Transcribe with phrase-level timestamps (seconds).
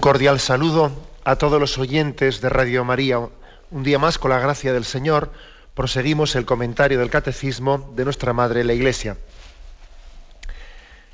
[0.00, 0.90] Un cordial saludo
[1.24, 3.18] a todos los oyentes de Radio María.
[3.18, 5.30] Un día más, con la gracia del Señor,
[5.74, 9.18] proseguimos el comentario del Catecismo de nuestra Madre la Iglesia.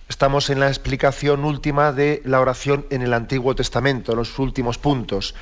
[0.09, 5.35] Estamos en la explicación última de la oración en el Antiguo Testamento, los últimos puntos,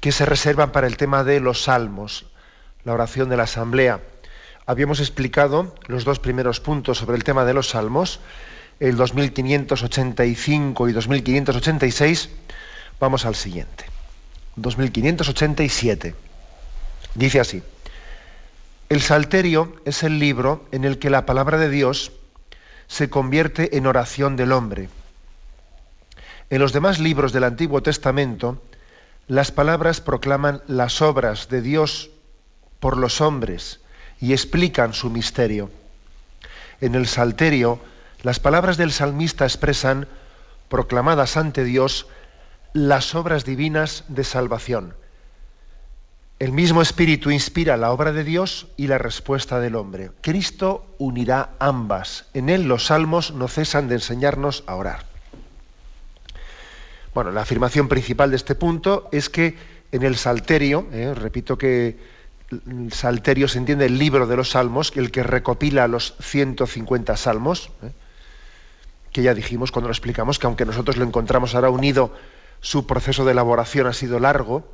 [0.00, 2.26] que se reservan para el tema de los salmos,
[2.84, 4.02] la oración de la Asamblea.
[4.66, 8.20] Habíamos explicado los dos primeros puntos sobre el tema de los salmos,
[8.80, 12.28] el 2585 y 2586,
[13.02, 13.84] Vamos al siguiente.
[14.54, 16.14] 2587.
[17.16, 17.60] Dice así.
[18.88, 22.12] El Salterio es el libro en el que la palabra de Dios
[22.86, 24.88] se convierte en oración del hombre.
[26.48, 28.62] En los demás libros del Antiguo Testamento,
[29.26, 32.08] las palabras proclaman las obras de Dios
[32.78, 33.80] por los hombres
[34.20, 35.72] y explican su misterio.
[36.80, 37.80] En el Salterio,
[38.22, 40.06] las palabras del salmista expresan,
[40.68, 42.06] proclamadas ante Dios,
[42.72, 44.94] las obras divinas de salvación.
[46.38, 50.10] El mismo Espíritu inspira la obra de Dios y la respuesta del hombre.
[50.22, 52.26] Cristo unirá ambas.
[52.34, 55.06] En él los salmos no cesan de enseñarnos a orar.
[57.14, 59.56] Bueno, la afirmación principal de este punto es que
[59.92, 61.98] en el Salterio, eh, repito que
[62.50, 67.70] el Salterio se entiende el libro de los salmos, el que recopila los 150 salmos,
[67.82, 67.92] eh,
[69.12, 72.12] que ya dijimos cuando lo explicamos, que aunque nosotros lo encontramos ahora unido
[72.62, 74.64] su proceso de elaboración ha sido largo,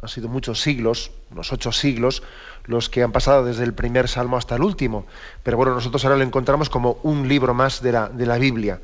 [0.00, 2.22] han sido muchos siglos, unos ocho siglos,
[2.64, 5.06] los que han pasado desde el primer salmo hasta el último.
[5.44, 8.80] Pero bueno, nosotros ahora lo encontramos como un libro más de la, de la Biblia,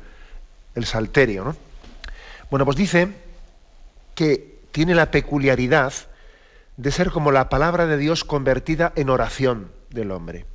[0.75, 1.43] el Salterio.
[1.43, 1.55] ¿no?
[2.51, 3.13] Bueno, pues dice
[4.13, 5.91] que tiene la peculiaridad
[6.77, 10.45] de ser como la palabra de Dios convertida en oración del hombre.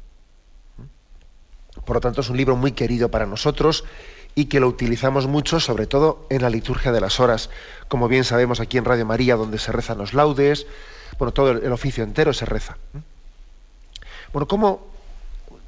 [1.85, 3.85] Por lo tanto, es un libro muy querido para nosotros
[4.35, 7.51] y que lo utilizamos mucho, sobre todo en la liturgia de las horas,
[7.89, 10.67] como bien sabemos aquí en Radio María, donde se rezan los laudes,
[11.19, 12.77] bueno, todo el, oficio entero se reza.
[14.33, 14.87] Bueno, ¿cómo,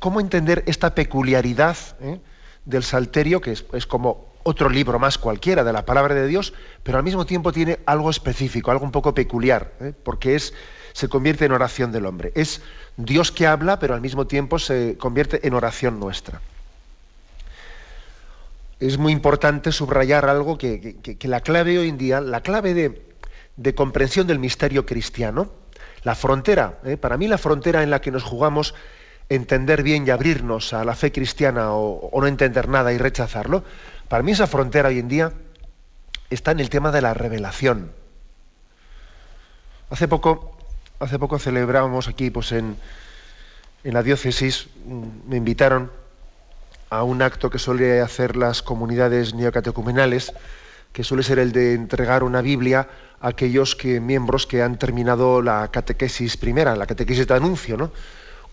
[0.01, 2.19] cómo entender esta peculiaridad eh,
[2.65, 6.99] del Salterio, que es, como otro libro más cualquiera de la palabra de Dios, pero
[6.99, 10.53] al mismo tiempo tiene algo específico, algo un poco peculiar, eh, porque es,
[10.93, 12.33] se convierte en oración del hombre.
[12.35, 12.63] Es
[12.97, 16.41] Dios que habla, pero al mismo tiempo se convierte en oración nuestra
[18.81, 24.27] es muy importante subrayar algo que, la clave hoy en día, la clave de, comprensión
[24.27, 25.51] del misterio cristiano,
[26.03, 26.97] la frontera, ¿eh?
[26.97, 28.75] para mí la frontera en la que nos jugamos
[29.29, 33.65] entender bien y abrirnos a la fe cristiana o, no entender nada y rechazarlo,
[34.09, 35.33] para mí esa frontera hoy en día
[36.31, 37.93] está en el tema de la revelación.
[39.89, 40.57] Hace poco,
[41.01, 42.77] hace poco celebrábamos aquí, pues en,
[43.85, 45.91] en la diócesis, mm, me invitaron
[46.91, 50.33] a un acto que suele hacer las comunidades neocatecumenales,
[50.93, 52.89] que suele ser el de entregar una Biblia
[53.21, 57.91] a aquellos que, miembros que han terminado la catequesis primera, la catequesis de anuncio, ¿no?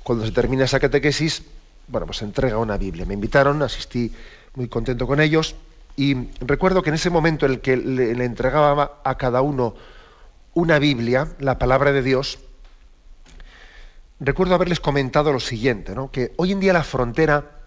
[0.04, 1.44] Cuando se termina esa catequesis,
[1.88, 3.06] bueno, pues se entrega una Biblia.
[3.06, 4.12] Me invitaron, asistí
[4.56, 5.56] muy contento con ellos,
[5.96, 9.76] y recuerdo que en ese momento en el que le, le entregaba a cada uno
[10.54, 12.40] una Biblia, la palabra de Dios,
[14.20, 16.12] recuerdo haberles comentado lo siguiente, ¿no?
[16.12, 17.63] que hoy en día la frontera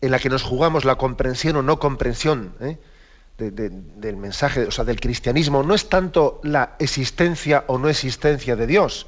[0.00, 2.78] en la que nos jugamos la comprensión o no comprensión ¿eh?
[3.38, 8.66] del mensaje, o sea, del cristianismo, no es tanto la existencia o no existencia de
[8.66, 9.06] Dios,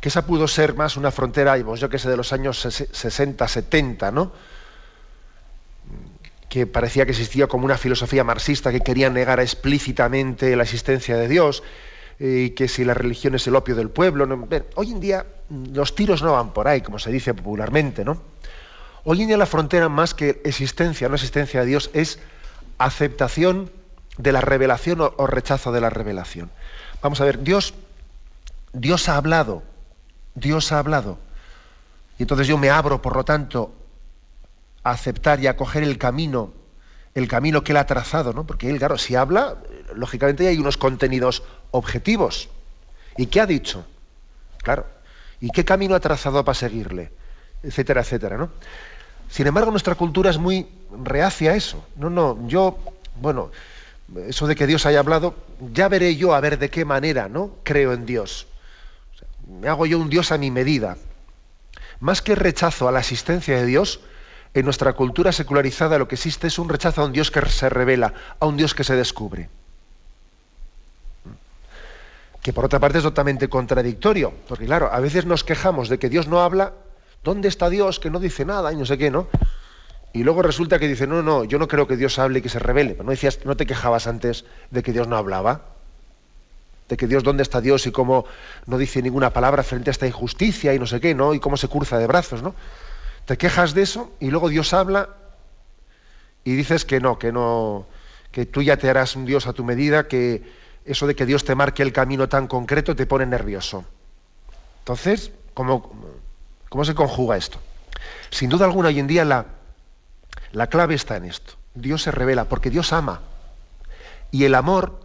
[0.00, 4.10] que esa pudo ser más una frontera, yo que sé, de los años 60, 70,
[4.10, 4.32] ¿no?
[6.48, 11.26] que parecía que existía como una filosofía marxista que quería negar explícitamente la existencia de
[11.26, 11.64] Dios,
[12.18, 14.24] y que si la religión es el opio del pueblo.
[14.76, 15.26] Hoy en día
[15.72, 18.22] los tiros no van por ahí, como se dice popularmente, ¿no?
[19.06, 22.18] Hoy en día la frontera, más que existencia o no existencia de Dios, es
[22.78, 23.70] aceptación
[24.16, 26.50] de la revelación o, rechazo de la revelación.
[27.02, 27.74] Vamos a ver, Dios,
[28.72, 29.62] Dios ha hablado,
[30.34, 31.18] Dios ha hablado.
[32.18, 33.74] Y entonces yo me abro, por lo tanto,
[34.82, 36.54] a aceptar y a coger el camino,
[37.14, 38.46] el camino que Él ha trazado, ¿no?
[38.46, 39.58] Porque Él, claro, si habla,
[39.94, 41.42] lógicamente hay unos contenidos
[41.72, 42.48] objetivos.
[43.18, 43.84] ¿Y qué ha dicho?
[44.62, 44.86] Claro.
[45.40, 47.12] ¿Y qué camino ha trazado para seguirle?
[47.62, 48.50] Etcétera, etcétera, ¿no?
[49.34, 50.68] Sin embargo, nuestra cultura es muy
[51.02, 51.84] reacia a eso.
[51.96, 52.78] No, no, yo,
[53.20, 53.50] bueno,
[54.28, 55.34] eso de que Dios haya hablado,
[55.72, 57.56] ya veré yo a ver de qué manera, ¿no?
[57.64, 58.46] Creo en Dios.
[59.48, 60.98] me hago yo un Dios a mi medida.
[61.98, 63.98] Más que rechazo a la existencia de Dios,
[64.54, 67.68] en nuestra cultura secularizada lo que existe es un rechazo a un Dios que se
[67.68, 69.48] revela, a un Dios que se descubre.
[72.40, 76.08] Que por otra parte es totalmente contradictorio, porque claro, a veces nos quejamos de que
[76.08, 76.72] Dios no habla,
[77.24, 79.26] ¿dónde está Dios que no dice nada y no sé qué, ¿no?
[80.12, 82.48] Y luego resulta que dice, no, no, yo no creo que Dios hable y que
[82.48, 82.96] se revele.
[83.02, 85.62] No decías, no te quejabas antes de que Dios no hablaba,
[86.88, 88.24] de que Dios, ¿dónde está Dios y cómo
[88.66, 91.34] no dice ninguna palabra frente a esta injusticia y no sé qué, ¿no?
[91.34, 92.54] Y cómo se cruza de brazos, ¿no?
[93.24, 95.08] Te quejas de eso y luego Dios habla
[96.44, 97.86] y dices que no, que no,
[98.30, 100.42] que tú ya te harás un Dios a tu medida, que
[100.84, 103.84] eso de que Dios te marque el camino tan concreto te pone nervioso.
[104.80, 105.90] Entonces, ¿cómo,
[106.74, 107.60] cómo se conjuga esto?
[108.30, 109.46] Sin duda alguna, hoy en día la,
[110.50, 111.52] la clave está en esto.
[111.72, 113.20] Dios se revela porque Dios ama.
[114.32, 114.98] Y el amor,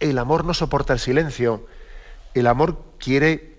[0.00, 1.68] el amor no soporta el silencio.
[2.34, 3.54] El amor quiere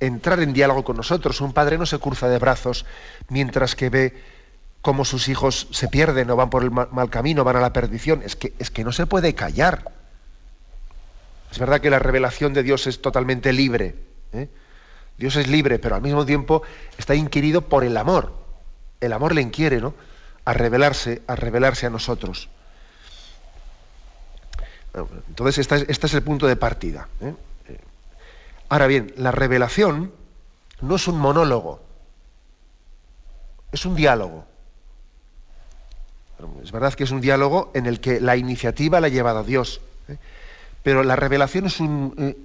[0.00, 1.42] entrar en diálogo con nosotros.
[1.42, 2.86] Un padre no se cruza de brazos
[3.28, 4.22] mientras que ve
[4.80, 8.22] cómo sus hijos se pierden o van por el mal camino, van a la perdición.
[8.24, 9.92] Es que, es que no se puede callar.
[11.52, 13.94] Es verdad que la revelación de Dios es totalmente libre.
[14.32, 14.48] ¿eh?
[15.18, 16.62] Dios es libre, pero al mismo tiempo
[16.98, 18.32] está inquirido por el amor.
[19.00, 19.94] El amor le inquiere, ¿no?
[20.44, 22.48] A revelarse, a revelarse a nosotros.
[25.28, 27.08] Entonces, este es, el punto de partida.
[27.20, 27.34] ¿eh?
[28.68, 30.12] Ahora bien, la revelación
[30.80, 31.82] no es un monólogo,
[33.72, 34.46] es un diálogo.
[36.62, 39.80] Es verdad que es un diálogo en el que la iniciativa la ha llevado Dios,
[40.08, 40.18] ¿eh?
[40.82, 42.36] pero la revelación es un, eh,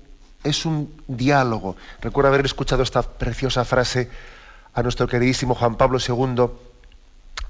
[0.43, 1.75] es un diálogo.
[2.01, 4.09] Recuerdo haber escuchado esta preciosa frase
[4.73, 6.47] a nuestro queridísimo Juan Pablo II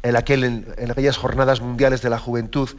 [0.03, 2.69] en, aquel, en, aquellas jornadas mundiales de la juventud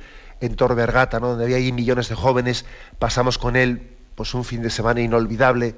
[0.40, 1.28] en Tor Vergata, ¿no?
[1.28, 2.64] donde había ahí millones de jóvenes,
[2.98, 5.74] pasamos con él pues un fin de semana inolvidable,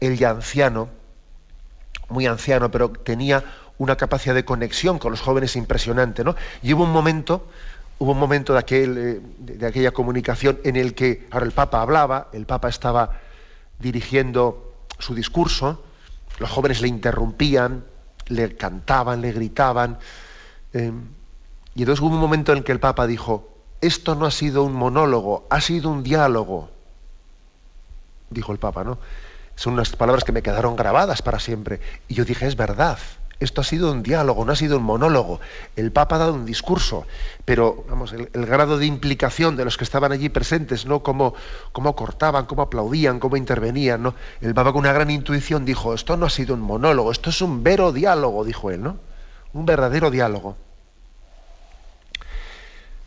[0.00, 0.88] él ya anciano,
[2.08, 3.44] muy anciano, pero tenía
[3.78, 6.34] una capacidad de conexión con los jóvenes impresionante, ¿no?
[6.62, 7.46] Y hubo un momento,
[7.98, 11.82] hubo un momento de, aquel, eh, de aquella comunicación en el que ahora el Papa
[11.82, 13.20] hablaba, el Papa estaba
[13.78, 15.82] dirigiendo su discurso,
[16.38, 17.84] los jóvenes le interrumpían,
[18.26, 19.98] le cantaban, le gritaban,
[20.72, 20.92] eh,
[21.74, 23.48] y entonces hubo un momento en que el Papa dijo,
[23.80, 26.70] esto no ha sido un monólogo, ha sido un diálogo
[28.30, 28.98] dijo el Papa, ¿no?
[29.54, 31.80] Son unas palabras que me quedaron grabadas para siempre.
[32.08, 32.98] Y yo dije, es verdad,
[33.38, 35.40] esto ha sido un diálogo, no ha sido un monólogo.
[35.76, 37.06] El Papa ha dado un discurso,
[37.44, 41.02] pero vamos, el, grado de implicación de los que estaban allí presentes, ¿no?
[41.02, 41.34] Cómo,
[41.72, 44.14] cómo, cortaban, cómo aplaudían, cómo intervenían.
[44.40, 47.42] El Papa con una gran intuición dijo, esto no ha sido un monólogo, esto es
[47.42, 48.96] un vero diálogo, dijo él, ¿no?
[49.52, 50.56] Un verdadero diálogo.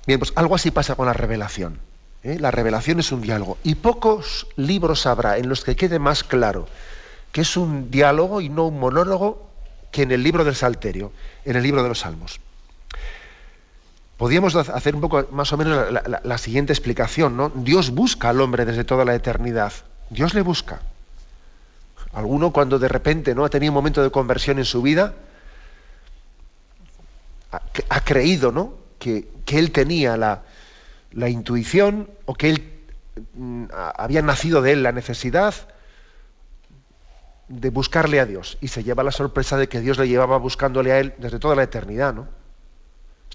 [0.06, 1.80] Bien, pues algo así pasa con la revelación.
[2.24, 2.38] ¿eh?
[2.40, 3.58] La revelación es un diálogo.
[3.64, 6.68] Y pocos libros habrá en los que quede más claro
[7.32, 9.49] que es un diálogo y no un monólogo
[9.92, 11.12] que en el libro del Salterio,
[11.46, 12.40] en el libro de los Salmos.
[14.18, 15.88] Podríamos hacer un poco más o menos
[16.24, 17.50] la, siguiente explicación, ¿no?
[17.56, 19.72] Dios busca al hombre desde toda la eternidad.
[20.10, 20.82] Dios le busca.
[22.12, 25.14] Alguno cuando de repente no ha tenido un momento de conversión en su vida,
[27.52, 28.74] ha, creído, ¿no?
[29.00, 30.44] Que, que él tenía la,
[31.14, 32.74] la intuición o que él
[33.36, 33.66] mm,
[33.96, 35.56] había nacido de él la necesidad
[37.50, 40.92] de buscarle a Dios y se lleva la sorpresa de que Dios le llevaba buscándole
[40.92, 42.28] a él desde toda la eternidad, ¿no?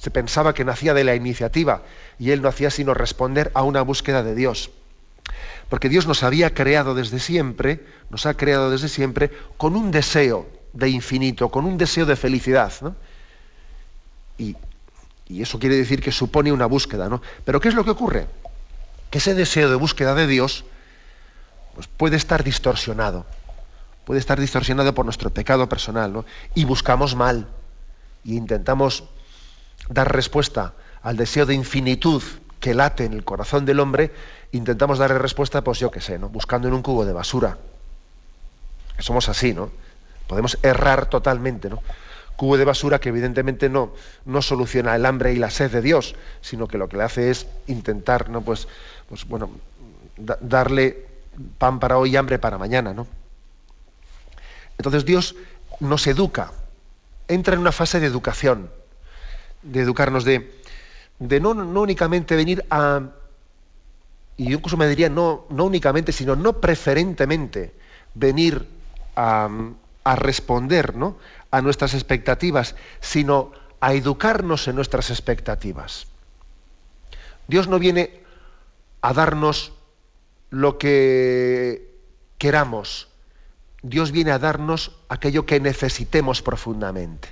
[0.00, 1.82] Se pensaba que nacía de la iniciativa
[2.18, 4.70] y él no hacía sino responder a una búsqueda de Dios.
[5.68, 10.46] Porque Dios nos había creado desde siempre, nos ha creado desde siempre con un deseo
[10.72, 12.96] de infinito, con un deseo de felicidad, ¿no?
[14.38, 14.56] Y
[15.28, 17.22] y eso quiere decir que supone una búsqueda, ¿no?
[17.44, 18.26] Pero ¿qué es lo que ocurre?
[19.10, 20.64] Que ese deseo de búsqueda de Dios
[21.74, 23.26] pues puede estar distorsionado.
[24.04, 26.24] Puede estar distorsionado por nuestro pecado personal, ¿no?
[26.54, 27.46] Y buscamos mal.
[28.24, 29.04] Y intentamos
[29.88, 32.22] dar respuesta al deseo de infinitud
[32.60, 34.10] que late en el corazón del hombre,
[34.52, 36.30] intentamos darle respuesta, pues yo qué sé, ¿no?
[36.30, 37.58] Buscando en un cubo de basura.
[38.98, 39.70] Somos así, ¿no?
[40.26, 41.82] Podemos errar totalmente, ¿no?
[42.36, 43.92] cubo de basura que evidentemente no,
[44.24, 47.30] no soluciona el hambre y la sed de Dios, sino que lo que le hace
[47.30, 48.40] es intentar, ¿no?
[48.40, 48.66] Pues,
[49.08, 49.50] pues bueno,
[50.16, 51.06] darle
[51.58, 53.06] pan para hoy y hambre para mañana, ¿no?
[54.78, 55.36] Entonces Dios
[55.80, 56.52] nos educa,
[57.28, 58.70] entra en una fase de educación,
[59.62, 60.60] de educarnos, de,
[61.18, 63.02] de no, únicamente venir a,
[64.36, 67.74] y yo incluso me diría no, no únicamente, sino no preferentemente
[68.14, 68.66] venir
[69.16, 69.48] a,
[70.04, 71.16] a responder ¿no?
[71.50, 76.06] a nuestras expectativas, sino a educarnos en nuestras expectativas.
[77.46, 78.22] Dios no viene
[79.02, 79.72] a darnos
[80.50, 81.90] lo que
[82.38, 83.08] queramos.
[83.84, 87.28] Dios viene a darnos aquello que necesitemos profundamente.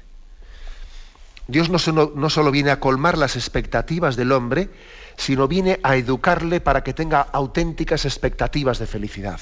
[1.48, 4.68] Dios no solo, no solo, viene a colmar las expectativas del hombre,
[5.16, 9.40] sino viene a educarle para que tenga auténticas expectativas de felicidad.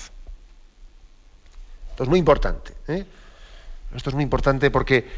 [1.91, 2.75] Esto es muy importante.
[2.87, 3.05] ¿eh?
[3.93, 5.09] Esto es muy importante porque,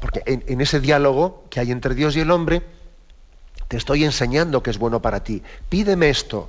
[0.00, 2.62] porque en, en ese diálogo que hay entre Dios y el hombre,
[3.68, 5.42] te estoy enseñando que es bueno para ti.
[5.68, 6.48] Pídeme esto,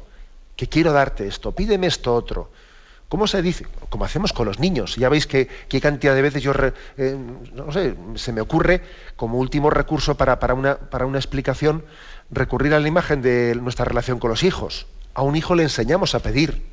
[0.55, 2.49] que quiero darte esto, pídeme esto otro.
[3.09, 3.65] ¿Cómo se dice?
[3.89, 4.97] Como hacemos con los niños.
[4.97, 6.51] Ya veis que qué cantidad de veces yo,
[6.97, 7.17] eh,
[7.53, 8.81] no sé, se me ocurre
[9.15, 11.85] como último recurso para, para, una, para una explicación
[12.29, 14.87] recurrir a la imagen de nuestra relación con los hijos.
[15.13, 16.65] A un hijo le enseñamos a pedir.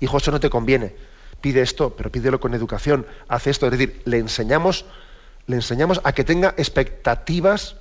[0.00, 0.94] Hijo, eso no te conviene.
[1.42, 3.06] Pide esto, pero pídelo con educación.
[3.28, 3.66] Haz esto.
[3.66, 4.86] Es decir, le enseñamos,
[5.46, 7.76] le enseñamos a que tenga expectativas,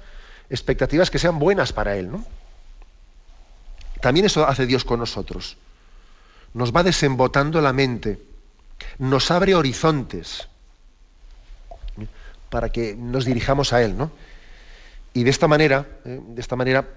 [0.49, 2.11] expectativas que sean buenas para él.
[2.11, 2.25] ¿no?
[4.01, 5.55] También eso hace Dios con nosotros
[6.55, 8.17] nos va desembotando la mente,
[8.97, 10.47] nos abre horizontes
[12.49, 14.09] para que nos dirijamos a Él, ¿no?
[15.13, 16.21] Y de esta manera, ¿eh?
[16.25, 16.87] de esta manera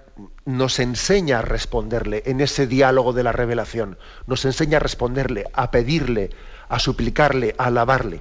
[0.44, 3.98] nos enseña a responderle en ese diálogo de la revelación,
[4.28, 6.30] nos enseña a responderle, a pedirle,
[6.68, 8.20] a suplicarle, a alabarle.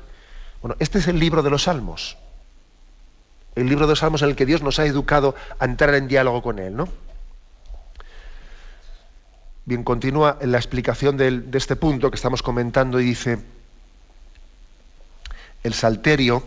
[0.61, 2.17] Bueno, este es el libro de los Salmos.
[3.55, 6.07] El libro de los Salmos en el que Dios nos ha educado a entrar en
[6.07, 6.87] diálogo con Él, ¿no?
[9.67, 13.37] Bien, continúa en la explicación de este punto que estamos comentando y dice,
[15.61, 16.41] el salterio,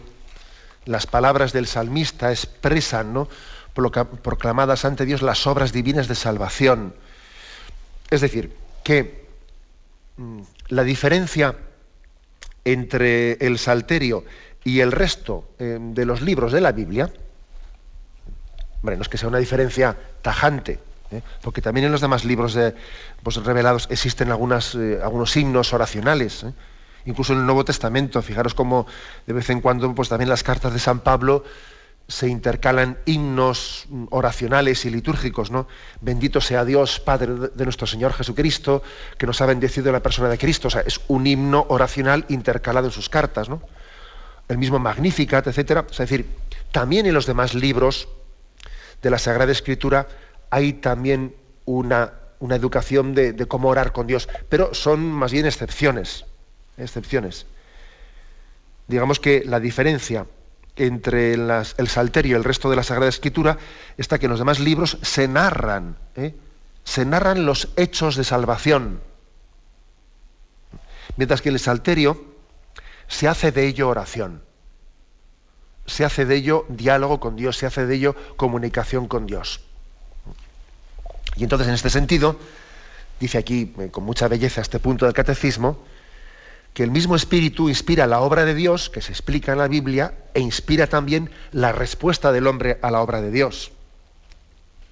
[0.87, 3.29] las palabras del salmista expresan, ¿no?
[3.75, 6.95] proclamadas ante Dios las obras divinas de salvación.
[8.09, 9.29] Es decir, que
[10.17, 11.57] mm, la diferencia
[12.65, 14.25] entre el salterio
[14.65, 17.13] y el resto eh, de los libros de la Biblia,
[18.81, 20.79] bueno, no es que sea una diferencia tajante,
[21.11, 21.23] ¿eh?
[21.43, 22.57] porque también en los demás libros
[23.23, 24.33] pues, revelados existen eh,
[25.03, 26.45] algunos signos oracionales.
[26.45, 26.53] ¿eh?
[27.07, 28.87] Incluso en el Nuevo Testamento, fijaros cómo
[29.27, 31.45] de vez en cuando pues, también las cartas de San Pablo
[32.09, 35.69] se intercalan himnos oracionales y litúrgicos, ¿no?
[36.01, 38.83] Bendito sea Dios, Padre de nuestro Señor Jesucristo,
[39.17, 40.67] que nos ha bendecido la persona de Cristo.
[40.67, 43.63] O sea, es un himno oracional intercalado en sus cartas, ¿no?
[44.49, 45.87] El mismo Magnificat, etcétera.
[45.89, 46.29] es decir,
[46.73, 48.09] también en los demás libros
[49.03, 50.09] de la Sagrada Escritura
[50.51, 56.27] hay también una, educación de, cómo orar con Dios, pero son más bien excepciones,
[56.77, 57.47] excepciones.
[58.89, 60.27] Digamos que la diferencia
[60.77, 63.59] entre el Salterio y el resto de la Sagrada Escritura
[63.97, 66.35] está que en los demás libros se narran, ¿eh?
[66.85, 69.01] se narran los hechos de salvación,
[71.17, 72.25] mientras que en el Salterio
[73.07, 74.43] se hace de ello oración,
[75.87, 79.61] se hace de ello diálogo con Dios, se hace de ello comunicación con Dios.
[81.37, 82.39] Y entonces, en este sentido,
[83.21, 85.79] dice aquí eh, con mucha belleza este punto del catecismo,
[86.75, 90.15] que el mismo espíritu inspira la obra de Dios, que se explica en la Biblia,
[90.35, 93.73] e inspira también la respuesta del hombre a la obra de Dios.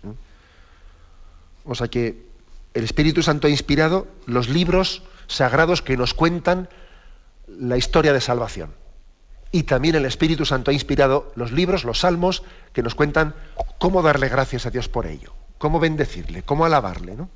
[0.03, 1.71] ¿Mm?
[1.71, 2.27] O sea que
[2.75, 6.69] el Espíritu Santo ha inspirado los libros sagrados que nos cuentan
[7.47, 8.75] la historia de salvación.
[9.51, 12.43] Y también el Espíritu Santo ha inspirado los libros, los salmos,
[12.73, 13.35] que nos cuentan
[13.79, 17.15] cómo darle gracias a Dios por ello cómo bendecirle, cómo alabarle.
[17.15, 17.29] ¿no?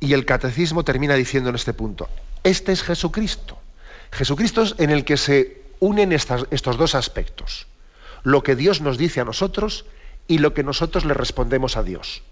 [0.00, 2.08] Y el catecismo termina diciendo en este punto,
[2.44, 3.58] este es Jesucristo.
[4.12, 7.66] Jesucristo es en el que se unen estos dos aspectos,
[8.22, 9.84] lo que Dios nos dice a nosotros
[10.28, 12.22] y lo que nosotros le respondemos a Dios.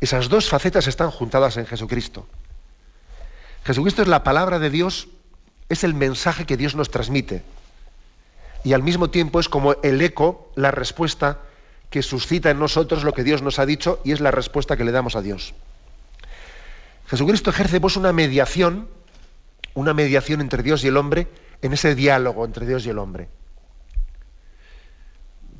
[0.00, 2.26] Esas dos facetas están juntadas en Jesucristo.
[3.64, 5.08] Jesucristo es la palabra de Dios,
[5.68, 7.42] es el mensaje que Dios nos transmite.
[8.64, 11.40] Y al mismo tiempo es como el eco, la respuesta
[11.94, 14.82] que suscita en nosotros lo que Dios nos ha dicho y es la respuesta que
[14.82, 15.54] le damos a Dios.
[17.06, 18.88] Jesucristo ejerce pues una mediación,
[19.74, 21.28] una mediación entre Dios y el hombre
[21.62, 23.28] en ese diálogo entre Dios y el hombre.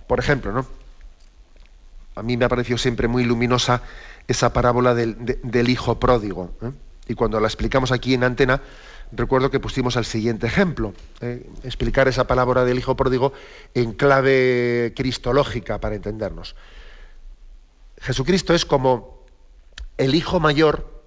[0.08, 0.66] Por ejemplo, ¿no?
[2.16, 3.82] A mí me ha parecido siempre muy luminosa
[4.26, 6.50] esa parábola del, hijo pródigo.
[6.62, 6.72] ¿eh?
[7.06, 8.60] Y cuando la explicamos aquí en antena,
[9.12, 11.46] recuerdo que pusimos el siguiente ejemplo, ¿eh?
[11.62, 13.32] explicar esa palabra del hijo pródigo
[13.75, 16.56] en clave cristológica para entendernos.
[18.00, 19.25] Jesucristo es como
[19.96, 21.02] el hijo mayor,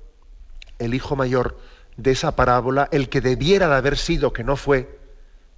[0.80, 1.60] el hijo mayor
[1.98, 5.00] de esa parábola, el que debiera de haber sido, que no fue,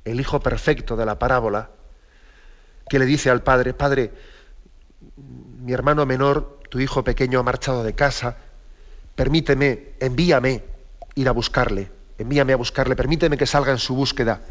[0.06, 1.70] el hijo perfecto de la parábola,
[2.90, 4.12] que le dice al padre, padre,
[5.16, 8.38] mi hermano menor, tu hijo pequeño ha marchado de casa,
[9.16, 10.64] permíteme, envíame
[11.16, 14.42] ir a buscarle envíame a buscarle, permíteme que salga en su búsqueda.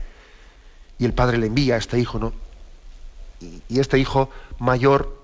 [0.99, 2.33] Y el padre le envía a este hijo, ¿no?
[3.41, 5.23] Y, este hijo mayor,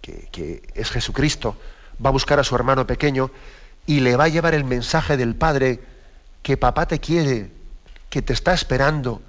[0.00, 1.56] que, es Jesucristo,
[2.04, 3.30] va a buscar a su hermano pequeño
[3.86, 5.80] y le va a llevar el mensaje del Padre
[6.42, 7.50] que papá te quiere,
[8.08, 9.20] que te está esperando,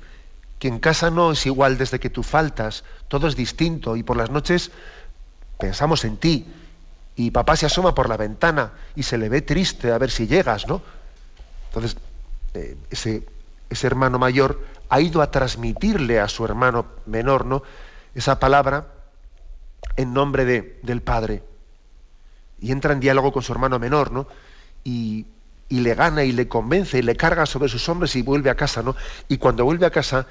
[0.60, 4.16] que en casa no es igual desde que tú faltas, todo es distinto y por
[4.16, 4.72] las noches
[5.58, 6.46] pensamos en ti
[7.16, 10.28] y papá se asoma por la ventana y se le ve triste a ver si
[10.28, 10.82] llegas, ¿no?
[11.70, 11.98] Entonces,
[12.54, 13.24] eh, ese,
[13.70, 14.60] ese hermano mayor
[14.90, 17.64] ha ido a transmitirle a su hermano menor, ¿no?
[18.16, 18.88] Esa palabra
[19.96, 21.44] en nombre de, del Padre.
[22.60, 24.28] Y entra en diálogo con su hermano menor, ¿no?
[24.84, 25.28] Y,
[25.70, 28.56] y le gana y le convence y le carga sobre sus hombres y vuelve a
[28.56, 28.96] casa, ¿no?
[29.28, 30.26] Y cuando vuelve a casa,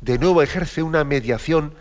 [0.00, 1.74] de nuevo ejerce una mediación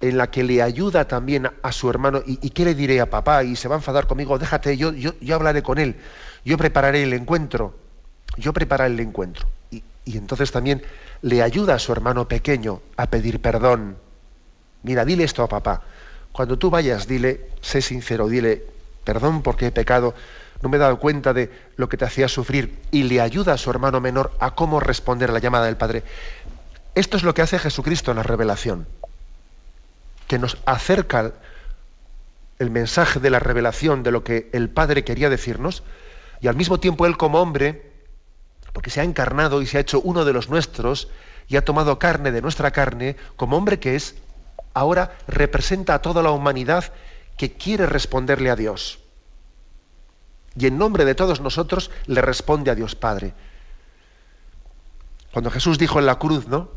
[0.00, 2.22] en la que le ayuda también a su hermano.
[2.26, 3.44] ¿Y, qué le diré a papá?
[3.44, 5.96] Y se va a enfadar conmigo, déjate, yo, yo, yo hablaré con él,
[6.44, 7.74] yo prepararé el encuentro,
[8.36, 9.46] yo prepararé el encuentro.
[9.70, 10.82] Y, y entonces también
[11.22, 13.96] le ayuda a su hermano pequeño a pedir perdón.
[14.82, 15.82] Mira, dile esto a papá.
[16.32, 18.62] Cuando tú vayas, dile, sé sincero, dile,
[19.04, 20.14] perdón porque he pecado,
[20.62, 23.58] no me he dado cuenta de lo que te hacía sufrir, y le ayuda a
[23.58, 26.02] su hermano menor a cómo responder a la llamada del Padre.
[26.94, 28.86] Esto es lo que hace Jesucristo en la revelación,
[30.28, 31.32] que nos acerca
[32.58, 35.82] el mensaje de la revelación de lo que el Padre quería decirnos,
[36.40, 37.92] y al mismo tiempo Él como hombre,
[38.76, 41.08] porque se ha encarnado y se ha hecho uno de los nuestros,
[41.48, 44.16] y ha tomado carne de nuestra carne, como hombre que es,
[44.74, 46.92] ahora representa a toda la humanidad
[47.38, 48.98] que quiere responderle a Dios.
[50.58, 53.32] Y en nombre de todos nosotros le responde a Dios Padre.
[55.32, 56.68] Cuando Jesús dijo en la cruz, ¿no?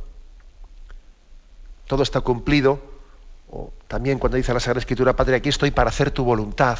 [1.85, 2.81] todo está cumplido,
[3.51, 6.79] o también cuando dice la Sagrada Escritura, Padre, aquí estoy para hacer tu voluntad,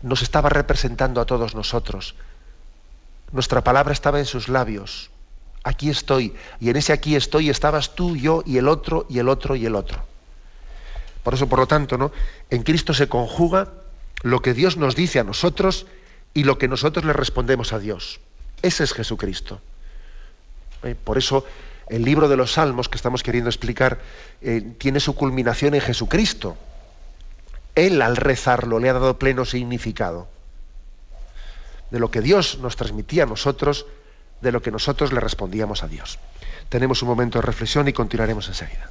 [0.00, 2.14] nos estaba representando a todos nosotros.
[3.32, 5.10] Nuestra palabra estaba en sus labios.
[5.64, 6.34] Aquí estoy.
[6.60, 9.66] Y en ese aquí estoy estabas tú, yo y el otro, y el otro, y
[9.66, 9.98] el otro.
[11.24, 12.12] Por eso, por lo tanto, ¿no?
[12.50, 13.72] en Cristo se conjuga
[14.22, 15.86] lo que Dios nos dice a nosotros
[16.34, 18.20] y lo que nosotros le respondemos a Dios.
[18.62, 19.60] Ese es Jesucristo.
[20.84, 20.94] ¿Eh?
[20.94, 21.44] Por eso
[21.88, 24.00] el libro de los Salmos que estamos queriendo explicar
[24.40, 26.56] eh, tiene su culminación en Jesucristo.
[27.74, 30.28] Él al rezarlo le ha dado pleno significado
[31.96, 33.86] de lo que Dios nos transmitía a nosotros,
[34.42, 36.18] de lo que nosotros le respondíamos a Dios.
[36.68, 38.90] Tenemos un momento de reflexión y continuaremos enseguida.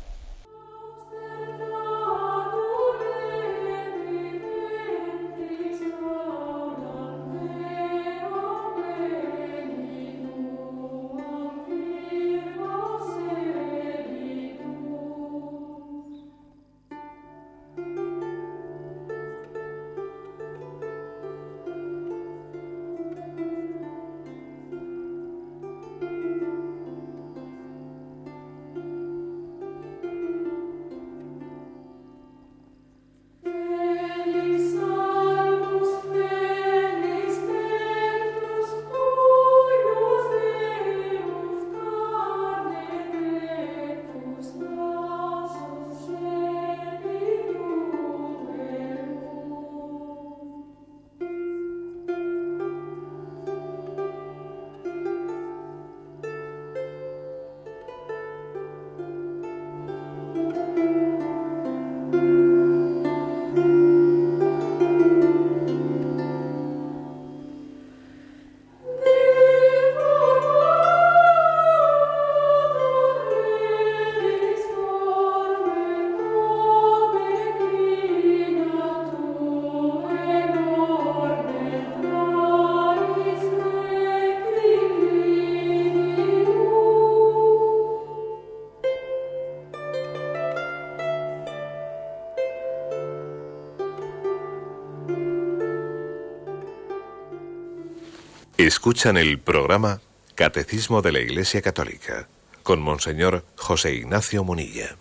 [98.66, 100.02] Escuchan el programa
[100.34, 102.28] Catecismo de la Iglesia Católica
[102.64, 104.96] con Monseñor José Ignacio Munilla.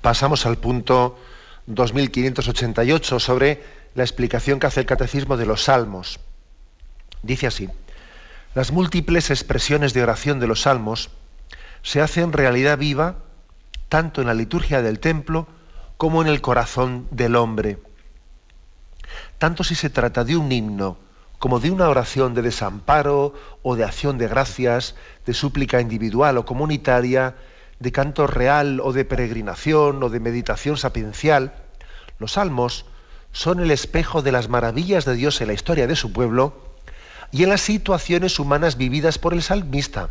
[0.00, 1.18] Pasamos al punto
[1.66, 3.64] 2588 sobre
[3.96, 6.20] la explicación que hace el Catecismo de los Salmos.
[7.24, 7.68] Dice así,
[8.54, 11.10] las múltiples expresiones de oración de los Salmos
[11.82, 13.16] se hacen realidad viva
[13.88, 15.48] tanto en la liturgia del templo
[15.96, 17.80] como en el corazón del hombre.
[19.38, 20.96] Tanto si se trata de un himno,
[21.42, 24.94] como de una oración de desamparo o de acción de gracias,
[25.26, 27.34] de súplica individual o comunitaria,
[27.80, 31.52] de canto real o de peregrinación o de meditación sapiencial,
[32.20, 32.86] los salmos
[33.32, 36.62] son el espejo de las maravillas de Dios en la historia de su pueblo
[37.32, 40.10] y en las situaciones humanas vividas por el salmista.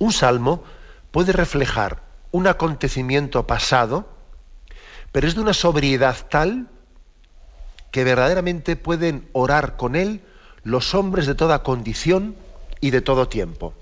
[0.00, 0.64] Un salmo
[1.12, 4.08] puede reflejar un acontecimiento pasado,
[5.12, 6.66] pero es de una sobriedad tal
[7.90, 10.20] que verdaderamente pueden orar con Él
[10.64, 12.36] los hombres de toda condición
[12.80, 13.74] y de todo tiempo.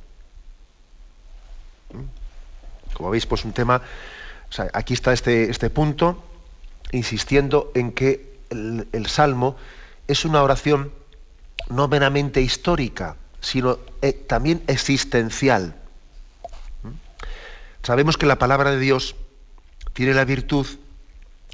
[1.92, 2.94] ¿Mm?
[2.94, 3.82] Como veis, pues un tema,
[4.72, 6.22] aquí está este, este, punto,
[6.92, 9.56] insistiendo en que el, Salmo
[10.06, 10.92] es una oración
[11.68, 15.74] no meramente histórica, sino eh, también existencial.
[16.82, 16.90] ¿Mm?
[17.82, 19.16] Sabemos que la palabra de Dios
[19.92, 20.66] tiene la virtud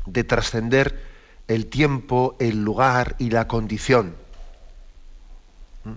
[0.07, 1.12] de trascender
[1.49, 4.17] el tiempo, el lugar y la condición.
[5.85, 5.93] ¿Mm?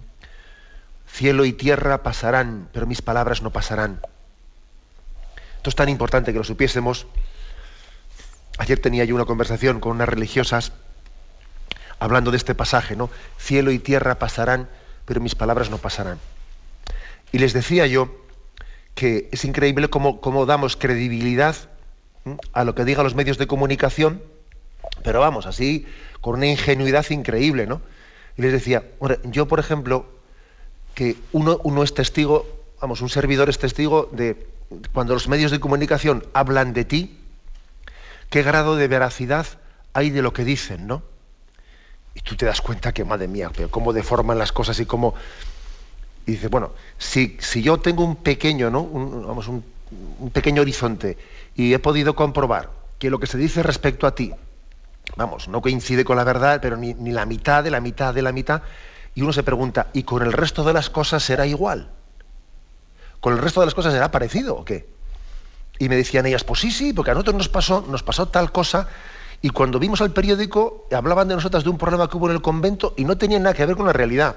[1.08, 4.01] Cielo y tierra pasarán, pero mis palabras no pasarán.
[5.58, 7.08] Esto es tan importante que lo supiésemos.
[8.58, 10.71] Ayer tenía yo una conversación con unas religiosas
[11.99, 13.10] hablando de este pasaje, ¿no?
[13.38, 14.69] Cielo y tierra pasarán,
[15.05, 16.19] pero mis palabras no pasarán.
[17.31, 18.15] Y les decía yo
[18.93, 21.55] que es increíble cómo, cómo damos credibilidad
[22.53, 24.21] a lo que digan los medios de comunicación
[25.04, 25.86] pero vamos, así,
[26.21, 27.82] con una ingenuidad increíble, ¿no?
[28.38, 28.84] Y les decía,
[29.26, 30.06] yo, por ejemplo,
[30.93, 32.48] que uno, uno es testigo,
[32.82, 34.48] vamos, un servidor es testigo de
[34.93, 37.19] cuando los medios de comunicación hablan de ti,
[38.30, 39.45] qué grado de veracidad
[39.93, 41.04] hay de lo que dicen, ¿no?
[42.15, 45.13] Y tú te das cuenta que, madre mía, pero cómo deforman las cosas y cómo...
[46.26, 48.84] Y dice, bueno, si, si yo tengo un pequeño, ¿no?
[48.84, 51.17] vamos, un pequeño horizonte
[51.56, 54.34] y he podido comprobar que lo que se dice respecto a ti
[55.15, 58.32] vamos, no coincide con la verdad, pero ni, la mitad de la mitad de la
[58.32, 58.62] mitad,
[59.13, 61.89] y uno se pregunta, ¿y con el resto de las cosas será igual?
[63.19, 64.88] ¿Con el resto de las cosas será parecido o qué?
[65.80, 68.51] Y me decían ellas, pues sí, sí, porque a nosotros nos pasó, nos pasó tal
[68.51, 68.88] cosa,
[69.41, 72.41] y cuando vimos al periódico hablaban de nosotras de un problema que hubo en el
[72.41, 74.36] convento y no tenía nada que ver con la realidad.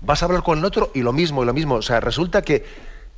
[0.00, 1.76] Vas a hablar con el otro y lo mismo, y lo mismo.
[1.76, 2.64] O sea, resulta que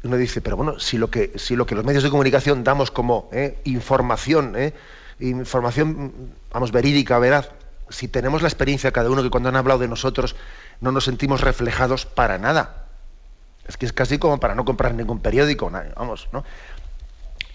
[0.05, 2.91] uno dice, pero bueno, si lo que, si lo que los medios de comunicación damos
[2.91, 4.73] como eh, información, eh,
[5.21, 6.13] información,
[6.53, 7.51] vamos, verídica, veraz,
[7.91, 10.37] si tenemos la experiencia cada uno que cuando han hablado de nosotros
[10.81, 12.87] no nos sentimos reflejados para nada.
[13.67, 16.45] Es que es casi como para no comprar ningún periódico, vamos, ¿no?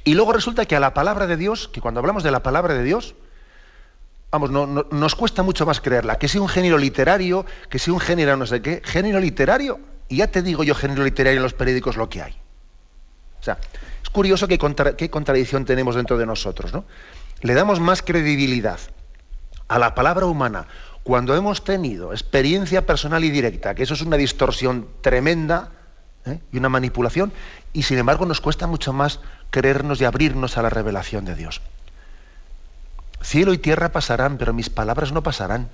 [0.03, 2.73] Y luego resulta que a la palabra de Dios, que cuando hablamos de la palabra
[2.73, 3.15] de Dios,
[4.31, 6.17] vamos, no, nos cuesta mucho más creerla.
[6.17, 9.79] Que sea un género literario, que sea un género no sé qué, género literario.
[10.09, 12.33] Y ya te digo yo, género literario en los periódicos lo que hay.
[13.39, 13.57] O sea,
[14.03, 14.57] es curioso qué
[15.09, 16.83] contradicción tenemos dentro de nosotros, ¿no?
[17.41, 18.79] Le damos más credibilidad
[19.67, 20.67] a la palabra humana
[21.03, 25.71] cuando hemos tenido experiencia personal y directa, que eso es una distorsión tremenda
[26.25, 26.39] ¿eh?
[26.51, 27.33] y una manipulación,
[27.73, 29.19] y sin embargo nos cuesta mucho más
[29.49, 31.61] creernos y abrirnos a la revelación de Dios.
[33.21, 35.69] Cielo y tierra pasarán, pero mis palabras no pasarán.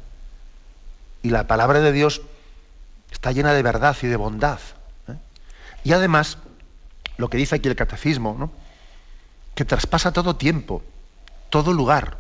[1.24, 2.22] Y la palabra de Dios
[3.12, 4.60] está llena de verdad y de bondad.
[5.08, 5.16] ¿eh?
[5.84, 6.38] Y además,
[7.18, 8.52] lo que dice aquí el catecismo, ¿no?
[9.56, 10.84] que traspasa todo tiempo
[11.50, 12.18] todo lugar.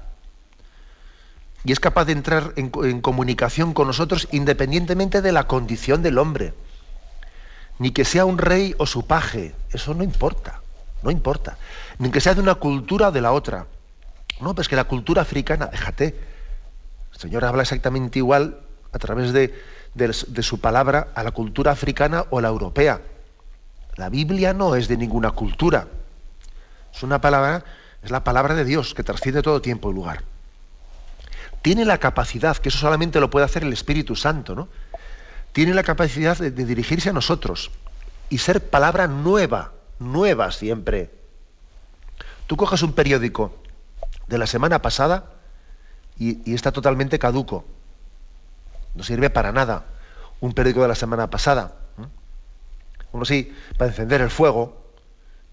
[1.63, 2.69] Y es capaz de entrar en,
[3.01, 6.53] comunicación con nosotros independientemente de la condición del hombre.
[7.79, 10.61] Ni que sea un rey o su paje, eso no importa,
[11.03, 11.57] no importa.
[11.97, 13.67] Ni que sea de una cultura o de la otra.
[14.41, 16.15] No, pues que la cultura africana, déjate.
[17.13, 18.59] El Señor habla exactamente igual
[18.93, 19.53] a través de,
[19.95, 23.01] de su palabra a la cultura africana o a la europea.
[23.95, 25.87] La Biblia no es de ninguna cultura.
[26.93, 27.65] Es una palabra
[28.03, 30.23] es la palabra de Dios que trasciende todo tiempo y lugar.
[31.61, 34.69] Tiene la capacidad, que eso solamente lo puede hacer el Espíritu Santo, ¿no?
[35.51, 37.71] Tiene la capacidad de, dirigirse a nosotros
[38.29, 41.11] y ser palabra nueva, nueva siempre.
[42.47, 43.61] Tú coges un periódico
[44.27, 45.25] de la semana pasada
[46.17, 47.65] y, está totalmente caduco.
[48.95, 49.85] No sirve para nada
[50.39, 51.73] un periódico de la semana pasada.
[53.11, 54.88] Uno sí, para encender el fuego,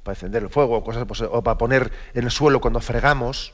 [0.07, 3.53] para encender el fuego, o, cosas, pues, para poner en el suelo cuando fregamos,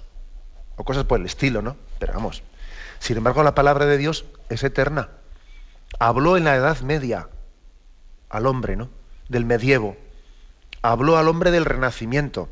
[0.76, 1.76] o cosas por el estilo, ¿no?
[1.98, 2.42] Pero vamos.
[2.98, 5.08] Sin embargo, la palabra de Dios es eterna.
[5.98, 7.28] Habló en la Edad Media
[8.28, 8.90] al hombre, ¿no?
[9.30, 9.96] Del medievo.
[10.82, 12.50] Habló al hombre del Renacimiento.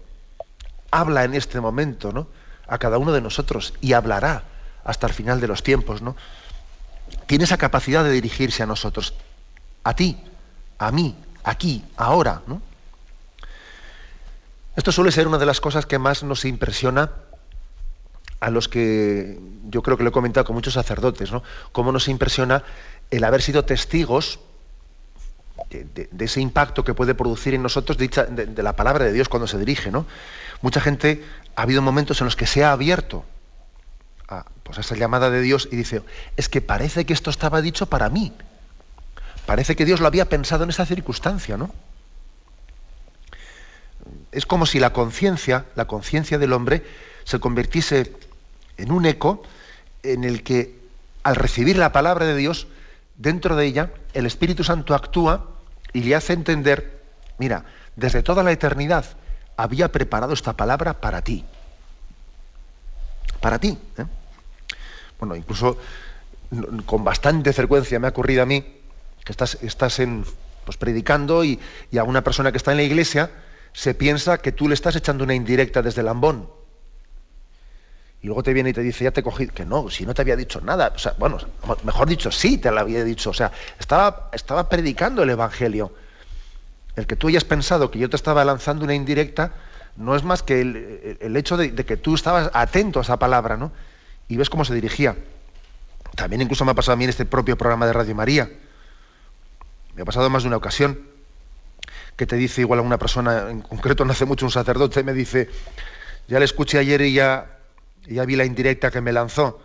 [0.91, 2.27] Habla en este momento, ¿no?
[2.67, 4.45] A cada uno de nosotros y hablará
[4.83, 6.17] hasta el final de los tiempos, ¿no?
[7.27, 9.15] Tiene esa capacidad de dirigirse a nosotros,
[9.85, 10.23] a ti,
[10.79, 12.63] a mí, aquí, ahora, ¿no?
[14.77, 17.11] Esto suele ser una de las cosas que más nos impresiona
[18.41, 21.43] a los que yo creo que lo he comentado con muchos sacerdotes, ¿no?
[21.73, 22.65] Cómo nos impresiona
[23.11, 24.41] el haber sido testigos
[25.69, 29.59] de, ese impacto que puede producir en nosotros de, la palabra de Dios cuando se
[29.59, 30.07] dirige, ¿no?
[30.63, 31.23] Mucha gente
[31.55, 33.25] ha habido momentos en los que se ha abierto
[34.29, 36.03] a, pues, a esa llamada de Dios y dice,
[36.37, 38.33] es que parece que esto estaba dicho para mí.
[39.45, 41.71] Parece que Dios lo había pensado en esa circunstancia, ¿no?
[44.33, 46.85] Es como si la conciencia, la conciencia del hombre,
[47.25, 48.13] se convirtiese
[48.77, 49.43] en un eco
[50.03, 50.79] en el que
[51.23, 52.67] al recibir la palabra de Dios,
[53.17, 55.49] dentro de ella, el Espíritu Santo actúa
[55.93, 57.03] y le hace entender,
[57.39, 57.65] mira,
[57.97, 59.05] desde toda la eternidad
[59.57, 61.45] había preparado esta palabra para ti.
[63.41, 63.77] Para ti.
[63.99, 64.05] ¿eh?
[65.19, 65.77] Bueno, incluso
[66.87, 68.65] con bastante frecuencia me ha ocurrido a mí
[69.25, 70.25] que estás, en,
[70.65, 71.61] pues, predicando y
[71.97, 73.31] a una persona que está en la iglesia
[73.73, 76.09] se piensa que tú le estás echando una indirecta desde el
[78.23, 80.21] y luego te viene y te dice, ya te cogí, que no, si no te
[80.21, 81.39] había dicho nada, o sea, bueno,
[81.85, 85.93] mejor dicho, sí te lo había dicho, o sea, estaba, estaba predicando el Evangelio.
[86.97, 89.53] El que tú hayas pensado que yo te estaba lanzando una indirecta,
[89.97, 93.73] no es más que el, hecho de, que tú estabas atento a esa palabra, ¿no?
[94.29, 95.17] Y ves cómo se dirigía.
[96.15, 98.51] También incluso me ha pasado a mí en este propio programa de Radio María.
[99.95, 101.10] Me ha pasado más de una ocasión
[102.17, 105.15] que te dice igual a una persona, en concreto no hace mucho un sacerdote, me
[105.15, 105.49] dice,
[106.29, 107.61] ya le escuché ayer y ya
[108.11, 109.61] ya vi la indirecta que me lanzó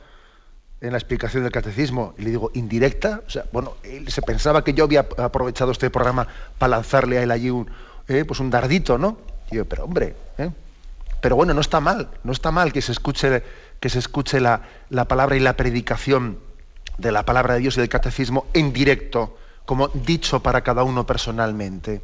[0.82, 2.14] en la explicación del catecismo.
[2.18, 3.22] Y le digo, ¿indirecta?
[3.26, 3.76] O sea, bueno,
[4.08, 6.28] se pensaba que yo había aprovechado este programa
[6.58, 7.70] para lanzarle a él allí un,
[8.08, 9.18] eh, pues un dardito, ¿no?
[9.52, 10.50] Y yo, pero hombre, ¿eh?
[11.22, 13.44] pero bueno, no está mal, no está mal que se escuche,
[13.80, 14.62] que se escuche la,
[15.08, 16.40] palabra y la predicación
[16.98, 21.06] de la palabra de Dios y del catecismo en directo, como dicho para cada uno
[21.06, 22.02] personalmente.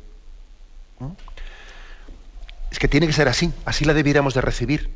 [2.71, 4.89] Es que tiene que ser así, así la debiéramos de recibir.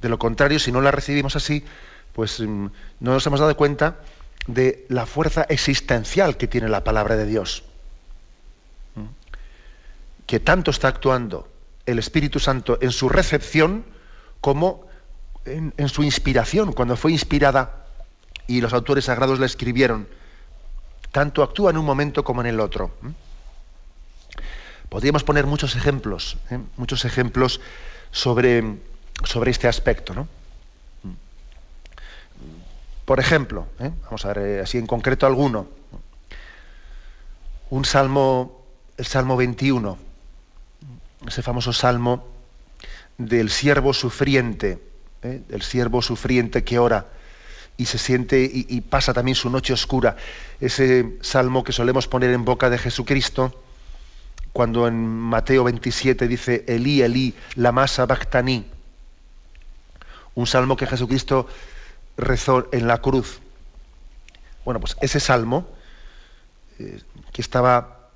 [0.00, 1.64] De lo contrario, si no la recibimos así,
[2.12, 2.66] pues mm,
[3.00, 3.96] no nos hemos dado cuenta
[4.46, 7.64] de la fuerza existencial que tiene la palabra de Dios.
[10.26, 11.48] Que tanto está actuando
[11.86, 13.84] el Espíritu Santo en su recepción
[14.40, 14.86] como
[15.44, 17.86] en, su inspiración, cuando fue inspirada
[18.46, 20.08] y los autores sagrados la escribieron.
[21.12, 22.92] Tanto actúa en un momento como en el otro.
[24.94, 24.96] ¿Mm?
[24.96, 26.58] Podríamos poner muchos ejemplos, ¿eh?
[26.76, 27.60] muchos ejemplos
[28.12, 28.78] sobre
[29.22, 30.14] sobre este aspecto.
[30.14, 30.28] ¿no?
[33.04, 33.90] Por ejemplo, ¿eh?
[34.04, 35.68] vamos a ver eh, así en concreto alguno,
[37.70, 38.64] un salmo,
[38.96, 39.98] el Salmo 21,
[41.26, 42.26] ese famoso salmo
[43.18, 44.80] del siervo sufriente,
[45.22, 45.42] ¿eh?
[45.48, 47.06] del siervo sufriente que ora
[47.76, 50.16] y se siente y, pasa también su noche oscura,
[50.60, 53.63] ese salmo que solemos poner en boca de Jesucristo,
[54.54, 58.64] cuando en Mateo 27 dice, Elí, Elí, la masa bactaní,
[60.36, 61.48] un salmo que Jesucristo
[62.16, 63.40] rezó en la cruz.
[64.64, 65.66] Bueno, pues ese salmo,
[66.78, 68.10] eh, que estaba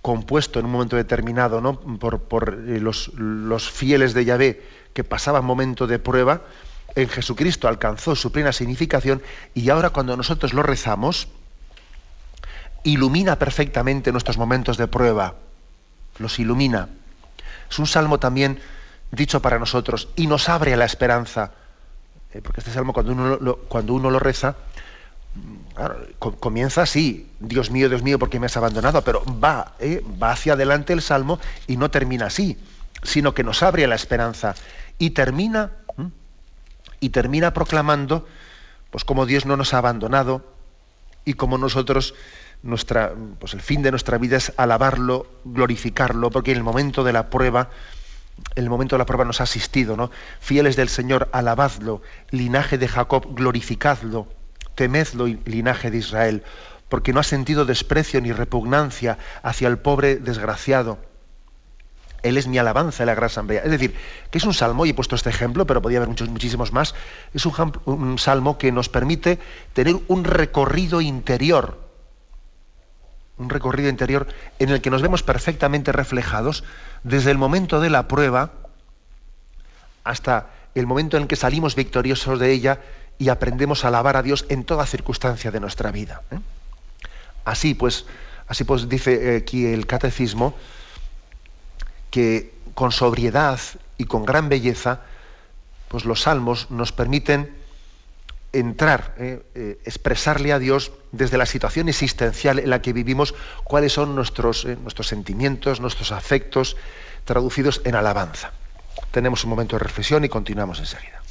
[0.00, 1.78] compuesto en un momento determinado ¿no?
[1.78, 4.62] por, eh, los, los, fieles de Yahvé
[4.94, 6.40] que pasaban momento de prueba,
[6.94, 9.20] en Jesucristo alcanzó su plena significación
[9.52, 11.28] y ahora cuando nosotros lo rezamos,
[12.82, 15.34] ilumina perfectamente nuestros momentos de prueba,
[16.18, 16.88] los ilumina.
[17.70, 18.60] Es un salmo también
[19.10, 21.52] dicho para nosotros y nos abre a la esperanza
[22.34, 24.56] eh, porque este salmo cuando uno lo, cuando uno lo reza,
[26.18, 29.02] comienza así, Dios mío, Dios mío, porque me has abandonado?
[29.02, 32.58] Pero va, eh, va hacia adelante el salmo y no termina así,
[33.02, 34.54] sino que nos abre a la esperanza
[34.98, 35.72] y termina
[37.00, 38.26] y termina proclamando,
[38.90, 40.44] pues como Dios no nos ha abandonado
[41.24, 42.14] y como nosotros
[42.62, 47.12] nuestra, pues el fin de nuestra vida es alabarlo, glorificarlo, porque en el momento de
[47.12, 47.70] la prueba
[48.54, 50.10] el momento de la prueba nos ha asistido, ¿no?
[50.40, 54.26] Fieles del Señor, alabadlo, linaje de Jacob, glorificadlo,
[54.74, 56.42] temedlo, linaje de Israel,
[56.88, 60.98] porque no ha sentido desprecio ni repugnancia hacia el pobre desgraciado.
[62.22, 63.62] Él es mi alabanza en la gran asamblea.
[63.62, 63.94] Es decir,
[64.30, 66.94] que es un salmo, y he puesto este ejemplo, pero podría haber muchos, muchísimos más,
[67.34, 69.40] es un, un salmo que nos permite
[69.72, 71.91] tener un recorrido interior,
[73.42, 74.26] un recorrido interior
[74.58, 76.64] en el que nos vemos perfectamente reflejados
[77.02, 78.52] desde el momento de la prueba
[80.04, 82.80] hasta el momento en que salimos victoriosos de ella
[83.18, 86.22] y aprendemos a alabar a Dios en toda circunstancia de nuestra vida.
[86.30, 86.38] ¿eh?
[87.44, 88.06] Así pues,
[88.48, 90.54] así pues dice aquí el catecismo
[92.10, 93.60] que con sobriedad
[93.98, 95.00] y con gran belleza,
[95.88, 97.61] pues los salmos nos permiten
[98.52, 103.34] entrar, eh, eh, expresarle a Dios desde la situación existencial en la que vivimos
[103.64, 106.76] cuáles son nuestros, eh, nuestros sentimientos, nuestros afectos,
[107.24, 108.52] traducidos en alabanza.
[109.10, 111.22] Tenemos un momento de reflexión y continuamos enseguida.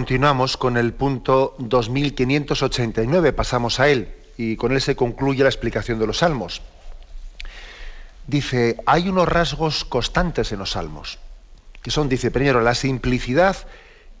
[0.00, 5.98] Continuamos con el punto 2589, pasamos a él y con él se concluye la explicación
[5.98, 6.62] de los salmos.
[8.26, 11.18] Dice, hay unos rasgos constantes en los salmos,
[11.82, 13.58] que son, dice primero, la simplicidad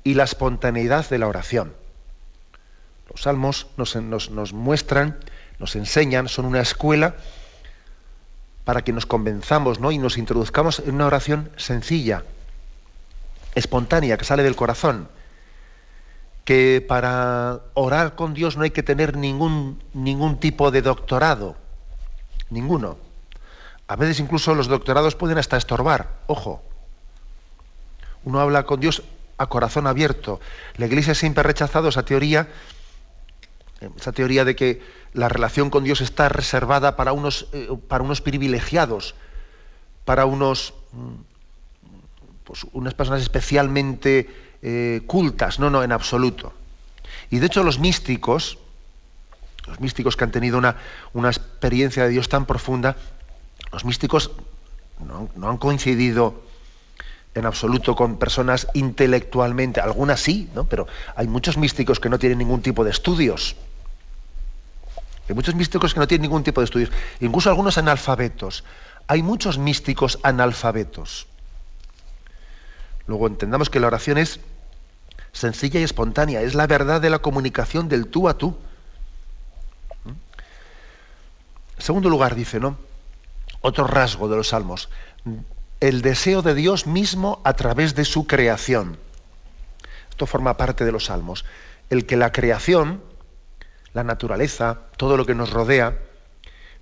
[0.04, 1.72] y la espontaneidad de la oración.
[3.10, 5.18] Los salmos nos, nos muestran,
[5.58, 7.14] nos enseñan, son una escuela
[8.66, 9.92] para que nos convenzamos ¿no?
[9.92, 12.24] y nos introduzcamos en una oración sencilla,
[13.54, 15.08] espontánea, que sale del corazón
[16.50, 21.54] que para orar con Dios no hay que tener ningún, ningún tipo de doctorado,
[22.50, 22.98] ninguno.
[23.86, 26.60] A veces incluso los doctorados pueden hasta estorbar, ojo.
[28.24, 29.04] Uno habla con Dios
[29.38, 30.40] a corazón abierto.
[30.74, 32.48] La Iglesia siempre ha rechazado esa teoría,
[33.96, 34.82] esa teoría de que
[35.12, 39.14] la relación con Dios está reservada para unos, eh, para unos privilegiados,
[40.04, 46.52] para unos, mm, pues, unas personas especialmente eh, cultas, no, no, en absoluto.
[47.30, 48.58] Y de hecho los místicos,
[49.66, 50.76] los místicos que han tenido una,
[51.12, 52.96] una experiencia de Dios tan profunda,
[53.72, 54.32] los místicos
[54.98, 56.42] no, han coincidido
[57.34, 60.64] en absoluto con personas intelectualmente, algunas sí, ¿no?
[60.64, 63.56] pero hay muchos místicos que no tienen ningún tipo de estudios.
[65.28, 68.64] Hay muchos místicos que no tienen ningún tipo de estudios, incluso algunos analfabetos.
[69.06, 71.28] Hay muchos místicos analfabetos.
[73.10, 74.38] Luego entendamos que la oración es
[75.32, 78.56] sencilla y espontánea, es la verdad de la comunicación del tú a tú.
[80.06, 82.78] En segundo lugar, dice, ¿no?
[83.62, 84.90] Otro rasgo de los salmos,
[85.80, 88.96] el deseo de Dios mismo a través de su creación.
[90.10, 91.44] Esto forma parte de los salmos.
[91.88, 93.02] El que la creación,
[93.92, 95.98] la naturaleza, todo lo que nos rodea,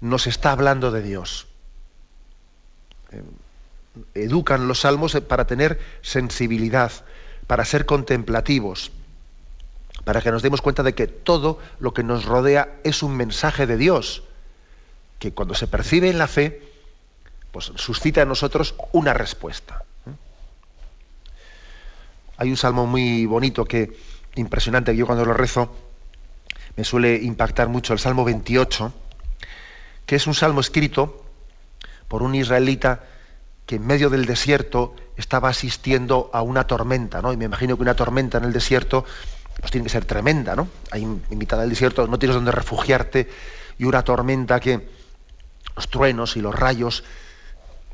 [0.02, 1.46] nos está hablando de Dios.
[4.14, 6.92] Educan los salmos para tener sensibilidad,
[7.46, 8.92] para ser contemplativos,
[10.04, 13.66] para que nos demos cuenta de que todo lo que nos rodea es un mensaje
[13.66, 14.22] de Dios,
[15.18, 16.62] que cuando se percibe en la fe,
[17.52, 19.84] pues suscita en nosotros una respuesta.
[22.36, 23.96] Hay un salmo muy bonito que,
[24.36, 25.74] impresionante, que yo cuando lo rezo,
[26.76, 28.92] me suele impactar mucho, el Salmo 28,
[30.06, 31.24] que es un salmo escrito
[32.06, 33.04] por un israelita
[33.68, 37.34] que en medio del desierto estaba asistiendo a una tormenta, ¿no?
[37.34, 39.04] Y me imagino que una tormenta en el desierto
[39.60, 40.68] pues tiene que ser tremenda, ¿no?
[40.90, 43.28] Ahí en mitad del desierto no tienes donde refugiarte
[43.76, 44.88] y una tormenta que
[45.76, 47.04] los truenos y los rayos,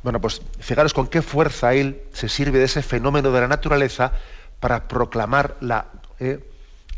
[0.05, 4.13] bueno, pues fijaros con qué fuerza él se sirve de ese fenómeno de la naturaleza
[4.61, 5.87] para proclamar la,
[6.21, 6.39] eh,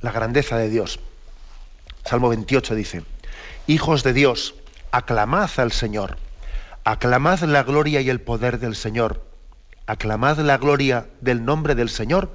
[0.02, 1.00] la grandeza de Dios.
[2.04, 3.04] Salmo 28 dice,
[3.68, 4.54] Hijos de Dios,
[4.90, 6.18] aclamad al Señor
[6.88, 9.26] Aclamad la gloria y el poder del Señor.
[9.88, 12.30] Aclamad la gloria del nombre del Señor.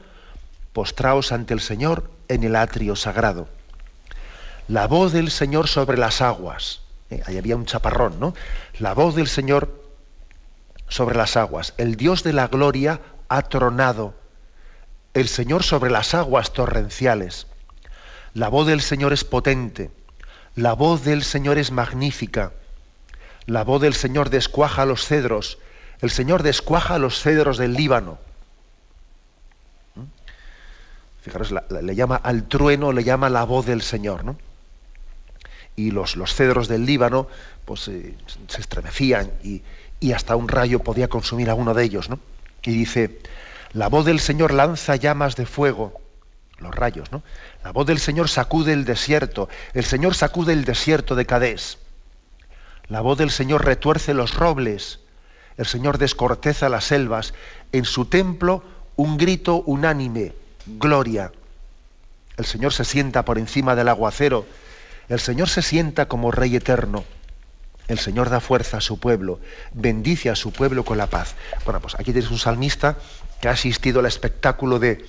[0.73, 3.47] Postraos ante el Señor en el atrio sagrado.
[4.67, 6.81] La voz del Señor sobre las aguas.
[7.09, 8.33] Eh, ahí había un chaparrón, ¿no?
[8.77, 9.85] La voz del Señor
[10.89, 11.73] sobre las aguas.
[11.77, 14.15] El Dios de la gloria ha tronado.
[15.13, 17.47] El Señor sobre las aguas torrenciales.
[18.33, 19.91] La voz del Señor es potente.
[20.55, 22.51] La voz del Señor es magnífica.
[23.45, 25.57] La voz del Señor descuaja los cedros.
[26.01, 28.17] El Señor descuaja los cedros del Líbano.
[29.95, 30.01] ¿Mm?
[31.21, 34.37] Fijaros, le llama al trueno, le llama la voz del Señor, ¿no?
[35.75, 37.27] Y los, los cedros del Líbano,
[37.65, 38.15] pues eh,
[38.47, 39.63] se estremecían y,
[39.99, 42.19] y, hasta un rayo podía consumir a uno de ellos, ¿no?
[42.63, 43.19] Y dice,
[43.73, 46.01] la voz del Señor lanza llamas de fuego,
[46.59, 47.23] los rayos, ¿no?
[47.63, 51.77] La voz del Señor sacude el desierto, el Señor sacude el desierto de Cadés.
[52.91, 54.99] La voz del Señor retuerce los robles,
[55.55, 57.33] el Señor descorteza las selvas,
[57.71, 58.65] en su templo
[58.97, 60.33] un grito unánime,
[60.65, 61.31] gloria.
[62.35, 64.45] El Señor se sienta por encima del aguacero,
[65.07, 67.05] el Señor se sienta como Rey eterno.
[67.87, 69.39] El Señor da fuerza a su pueblo,
[69.71, 71.35] bendice a su pueblo con la paz.
[71.63, 72.97] Bueno, pues aquí tienes un salmista
[73.39, 75.05] que ha asistido al espectáculo de,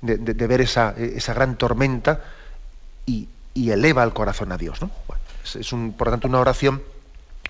[0.00, 2.22] de, ver esa, esa, gran tormenta
[3.04, 3.26] y,
[3.56, 4.80] eleva el corazón a Dios.
[4.80, 4.92] ¿no?
[5.44, 6.82] Es, un, por tanto una oración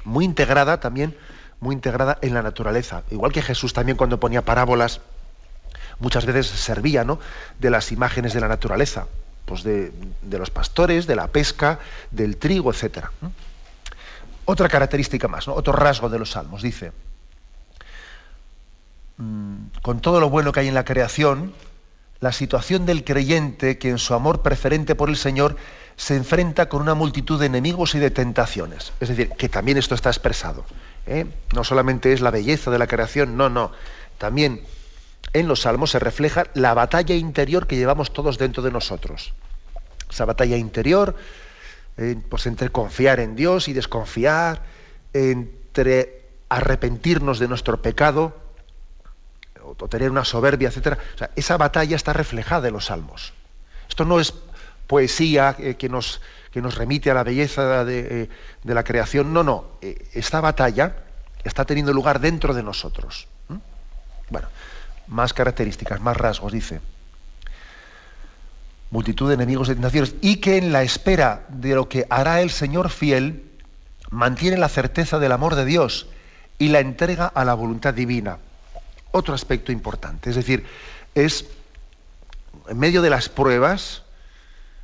[0.04, 1.16] muy integrada también,
[1.60, 3.02] muy integrada en la naturaleza.
[3.10, 5.00] Igual que Jesús también cuando ponía parábolas,
[5.98, 7.18] muchas veces servía ¿no?
[7.58, 9.06] de las imágenes de la naturaleza,
[9.46, 9.92] pues de,
[10.30, 11.78] los pastores, de la pesca,
[12.10, 13.06] del trigo, etc.
[14.44, 16.92] Otra característica más, otro rasgo de los salmos, dice,
[19.16, 21.54] mm, con todo lo bueno que hay en la creación,
[22.24, 25.56] la situación del creyente que en su amor preferente por el Señor
[25.96, 28.94] se enfrenta con una multitud de enemigos y de tentaciones.
[29.00, 30.64] Es decir, que también esto está expresado.
[31.06, 31.26] ¿eh?
[31.54, 33.72] No solamente es la belleza de la creación, no, no.
[34.16, 34.62] También
[35.34, 39.34] en los salmos se refleja la batalla interior que llevamos todos dentro de nosotros.
[40.10, 41.14] Esa batalla interior,
[41.98, 44.62] eh, pues entre confiar en Dios y desconfiar,
[45.12, 48.43] entre arrepentirnos de nuestro pecado
[49.78, 50.98] o, tener una soberbia, etc.
[51.36, 53.32] esa batalla está reflejada en los salmos.
[53.88, 54.34] Esto no es
[54.86, 56.20] poesía eh, que, nos,
[56.50, 58.28] que, nos, remite a la belleza de, eh,
[58.62, 59.64] de la creación, no, no.
[59.80, 60.96] esta batalla
[61.44, 63.28] está teniendo lugar dentro de nosotros.
[64.30, 64.48] Bueno,
[65.06, 66.80] más características, más rasgos, dice.
[68.90, 70.14] Multitud de enemigos de tentaciones.
[70.20, 73.44] Y que en la espera de lo que hará el Señor fiel,
[74.10, 76.08] mantiene la certeza del amor de Dios
[76.58, 78.38] y la entrega a la voluntad divina.
[79.16, 80.28] Otro aspecto importante.
[80.28, 80.66] Es decir,
[81.14, 81.46] es
[82.66, 84.02] en medio de las pruebas,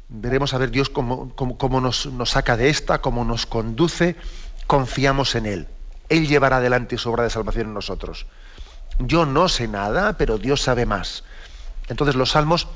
[0.08, 4.14] veremos a ver Dios cómo, cómo, nos, nos, saca de esta, cómo nos conduce,
[4.68, 5.66] confiamos en Él.
[6.08, 8.26] Él llevará adelante su obra de salvación en nosotros.
[9.00, 11.24] Yo no sé nada, pero Dios sabe más.
[11.88, 12.68] Entonces los salmos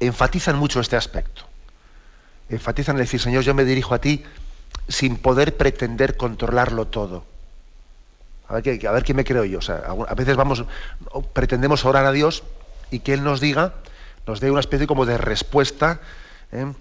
[0.00, 1.42] enfatizan mucho este aspecto.
[2.48, 4.24] Enfatizan el decir, Señor, yo me dirijo a ti
[4.88, 7.35] sin poder pretender controlarlo todo.
[8.48, 9.58] A ver, qué, me creo yo.
[10.08, 10.64] A veces vamos,
[11.32, 12.44] pretendemos orar a Dios
[12.90, 13.74] y que Él nos diga,
[14.26, 16.00] nos dé una especie como de respuesta,
[16.52, 16.72] ¿eh?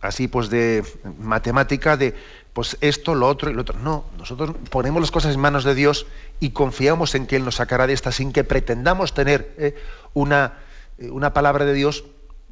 [0.00, 0.84] así pues de
[1.18, 2.14] matemática, de
[2.52, 3.78] pues esto, lo otro y lo otro.
[3.78, 6.06] No, nosotros ponemos las cosas en manos de Dios
[6.38, 9.74] y confiamos en que Él nos sacará de esta sin que pretendamos tener ¿eh?
[10.14, 10.58] una,
[10.98, 12.04] eh, una palabra de Dios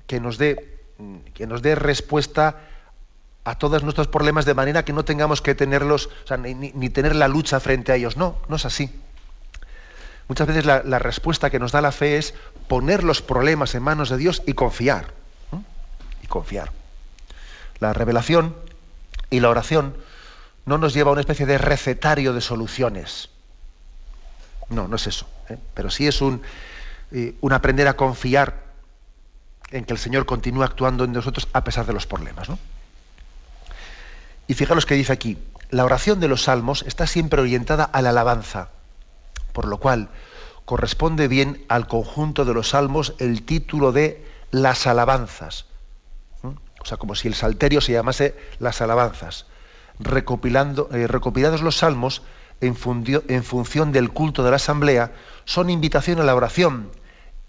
[0.06, 0.80] que nos dé,
[1.34, 2.60] que nos dé respuesta
[3.46, 7.60] a todos nuestros problemas de manera que no tengamos que tenerlos, ni, tener la lucha
[7.60, 8.16] frente a ellos.
[8.16, 8.90] No, no es así.
[10.26, 12.34] Muchas veces la, respuesta que nos da la fe es
[12.66, 15.14] poner los problemas en manos de Dios y confiar.
[16.24, 16.72] Y confiar.
[17.78, 18.56] La revelación
[19.30, 19.96] y la oración
[20.64, 23.30] no nos lleva a una especie de recetario de soluciones.
[24.70, 25.28] No, no es eso.
[25.48, 25.56] ¿eh?
[25.72, 26.42] Pero sí es un,
[27.12, 28.64] eh, un aprender a confiar
[29.70, 32.48] en que el Señor continúe actuando en nosotros a pesar de los problemas.
[32.48, 32.58] ¿no?
[34.46, 35.38] Y fijaros que dice aquí,
[35.70, 38.70] la oración de los salmos está siempre orientada a la alabanza,
[39.52, 40.08] por lo cual
[40.64, 45.66] corresponde bien al conjunto de los salmos el título de las alabanzas.
[46.42, 49.46] O sea, como si el salterio se llamase las alabanzas.
[49.98, 52.22] Recopilando, eh, recopilados los salmos
[52.60, 52.76] en,
[53.28, 55.12] en función del culto de la asamblea,
[55.44, 56.90] son invitación a la oración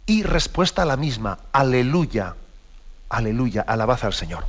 [0.07, 1.39] y respuesta a la misma.
[1.51, 2.35] Aleluya,
[3.09, 4.45] aleluya, alabad al Señor.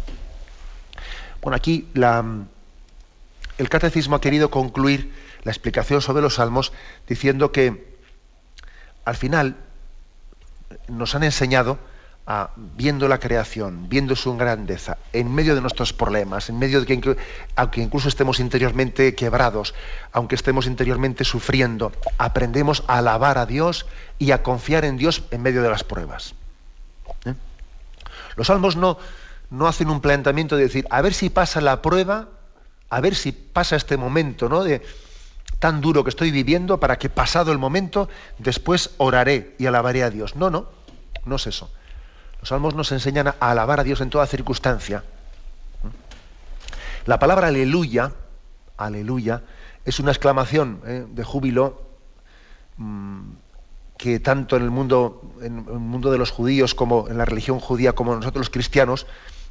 [1.42, 5.12] Bueno, aquí el catecismo ha querido concluir
[5.44, 6.72] la explicación sobre los salmos
[7.06, 7.96] diciendo que
[9.04, 9.56] al final
[10.88, 11.78] nos han enseñado
[12.26, 16.86] a, viendo la creación, viendo su grandeza, en medio de nuestros problemas, en medio de
[16.86, 17.16] que
[17.56, 19.74] aunque incluso estemos interiormente quebrados,
[20.12, 23.86] aunque estemos interiormente sufriendo, aprendemos a alabar a Dios
[24.18, 26.34] y a confiar en Dios en medio de las pruebas.
[27.24, 27.32] ¿Eh?
[28.36, 28.98] Los salmos no,
[29.50, 32.28] no hacen un planteamiento de decir, a ver si pasa la prueba,
[32.90, 34.62] a ver si pasa este momento, ¿no?
[34.62, 34.82] De
[35.58, 40.10] tan duro que estoy viviendo para que pasado el momento, después oraré y alabaré a
[40.10, 40.36] Dios.
[40.36, 40.68] No, no,
[41.24, 41.70] no es eso.
[42.40, 45.04] Los salmos nos enseñan a alabar a Dios en toda circunstancia.
[47.06, 48.12] La palabra aleluya,
[48.76, 49.42] aleluya,
[49.84, 51.06] es una exclamación ¿eh?
[51.08, 51.82] de júbilo
[52.76, 53.30] mm,
[53.96, 57.58] que tanto en el mundo, en el mundo de los judíos como en la religión
[57.58, 59.06] judía como nosotros los cristianos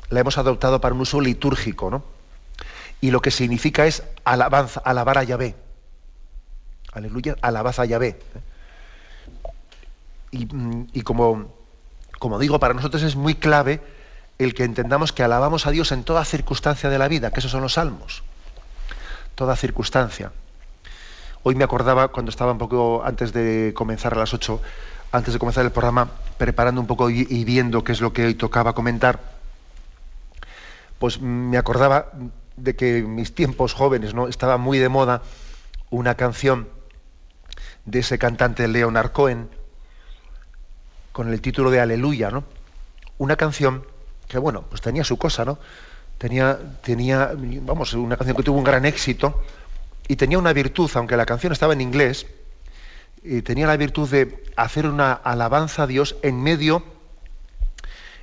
[0.09, 2.03] la hemos adoptado para un uso litúrgico, ¿no?
[3.01, 5.55] Y lo que significa es alabanza, alabar a Yahvé.
[6.93, 8.17] Aleluya, alabad a Yahvé.
[10.31, 11.51] Y, como,
[12.19, 13.81] como digo, para nosotros es muy clave
[14.37, 17.51] el que entendamos que alabamos a Dios en toda circunstancia de la vida, que esos
[17.51, 18.23] son los salmos.
[19.35, 20.31] Toda circunstancia.
[21.43, 24.61] Hoy me acordaba, cuando estaba un poco antes de comenzar a las 8,
[25.11, 28.25] antes de comenzar el programa, preparando un poco y, y viendo qué es lo que
[28.25, 29.36] hoy tocaba comentar,
[30.99, 32.11] pues me acordaba
[32.55, 35.21] de que en mis tiempos jóvenes no estaba muy de moda
[35.89, 36.67] una canción
[37.85, 39.49] de ese cantante Leonard Cohen
[41.11, 42.43] con el título de Aleluya, ¿no?
[43.17, 43.85] Una canción
[44.27, 45.57] que bueno, pues tenía su cosa, ¿no?
[46.17, 47.31] Tenía tenía
[47.61, 49.41] vamos, una canción que tuvo un gran éxito
[50.07, 52.27] y tenía una virtud, aunque la canción estaba en inglés,
[53.23, 56.83] y tenía la virtud de hacer una alabanza a Dios en medio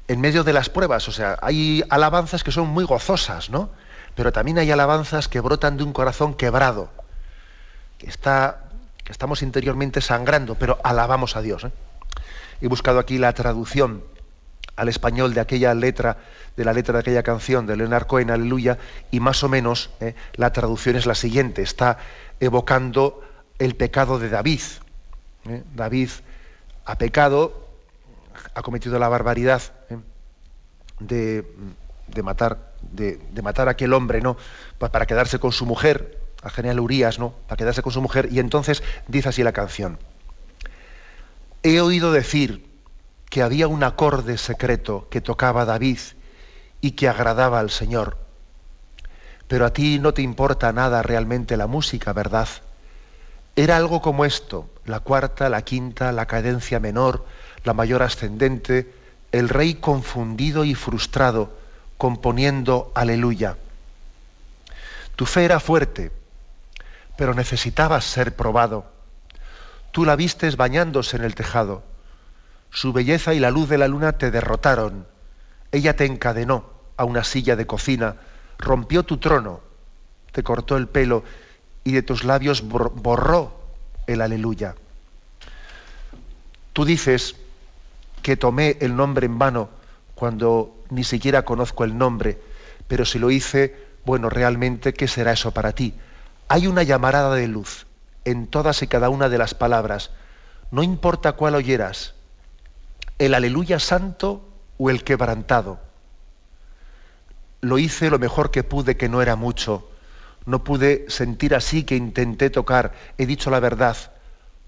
[0.09, 1.09] en medio de las pruebas.
[1.09, 3.70] O sea, hay alabanzas que son muy gozosas, ¿no?
[4.14, 6.90] Pero también hay alabanzas que brotan de un corazón quebrado,
[7.98, 8.64] que, está,
[9.09, 11.64] estamos interiormente sangrando, pero alabamos a Dios.
[11.64, 11.72] ¿eh?
[12.61, 14.05] He buscado aquí la traducción
[14.76, 16.16] al español de aquella letra,
[16.57, 18.78] de la letra de aquella canción de Leonard Cohen, Aleluya,
[19.11, 20.14] y más o menos ¿eh?
[20.34, 21.98] la traducción es la siguiente, está
[22.40, 23.22] evocando
[23.59, 24.62] el pecado de David.
[25.48, 25.62] ¿eh?
[25.74, 26.11] David
[26.84, 27.68] ha pecado,
[28.55, 29.62] ha cometido la barbaridad
[30.99, 31.45] de,
[32.22, 34.36] matar, de, matar a aquel hombre, ¿no?
[34.78, 37.34] Para quedarse con su mujer, al general Urias, ¿no?
[37.47, 39.99] Para quedarse con su mujer, y entonces dice así la canción.
[41.62, 42.66] He oído decir
[43.30, 45.99] que había un acorde secreto que tocaba David
[46.80, 48.18] y que agradaba al Señor.
[49.49, 52.49] Pero a ti no te importa nada realmente la música, ¿verdad?
[53.57, 57.24] Era algo como esto, la cuarta, la quinta, la cadencia menor,
[57.62, 58.92] la mayor ascendente,
[59.35, 61.51] el rey confundido y frustrado,
[61.99, 63.57] componiendo aleluya.
[65.16, 66.12] Tu fe era fuerte,
[67.16, 68.87] pero necesitabas ser probado.
[69.91, 71.82] Tú la vistes bañándose en el tejado.
[72.70, 75.05] Su belleza y la luz de la luna te derrotaron.
[75.72, 78.14] Ella te encadenó a una silla de cocina,
[78.57, 79.62] rompió tu trono,
[80.30, 81.24] te cortó el pelo
[81.82, 83.61] y de tus labios borró
[84.07, 84.76] el aleluya.
[86.72, 87.35] Tú dices
[88.25, 89.68] que tomé el nombre en vano
[90.16, 92.41] cuando ni siquiera conozco el nombre,
[92.89, 95.95] pero si lo hice, bueno, realmente, ¿qué será eso para ti?
[96.49, 97.87] Hay una llamarada de luz
[98.25, 100.11] en todas y cada una de las palabras,
[100.70, 102.14] no importa cuál oyeras,
[103.18, 104.49] el aleluya santo
[104.79, 105.79] o el quebrantado.
[107.61, 109.87] Lo hice lo mejor que pude, que no era mucho
[110.47, 113.97] no pude sentir así que intenté tocar, he dicho la verdad,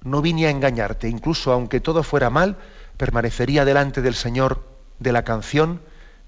[0.02, 2.56] no vine a engañarte, incluso aunque todo fuera mal,
[2.96, 4.66] permanecería delante del Señor
[4.98, 5.80] de la canción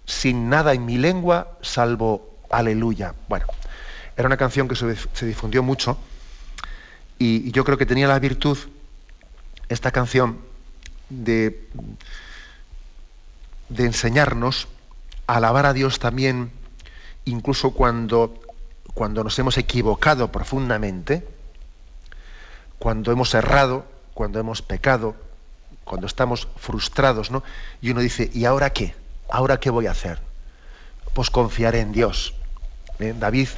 [0.05, 3.15] sin nada en mi lengua salvo aleluya.
[3.29, 3.47] Bueno,
[4.17, 5.99] era una canción que se, difundió mucho
[7.19, 8.59] y, yo creo que tenía la virtud,
[9.69, 10.39] esta canción,
[11.11, 11.69] de,
[13.69, 14.69] de enseñarnos
[15.27, 16.51] a alabar a Dios también,
[17.25, 18.41] incluso cuando
[18.99, 21.25] cuando nos hemos equivocado profundamente,
[22.81, 25.15] cuando hemos errado, cuando hemos pecado,
[25.89, 27.43] cuando estamos frustrados, ¿no?
[27.81, 28.95] Y uno dice, ¿y ahora qué?
[29.29, 30.21] ¿Ahora qué voy a hacer?
[31.15, 32.35] Pues confiaré en Dios.
[33.01, 33.15] ¿Eh?
[33.19, 33.49] David,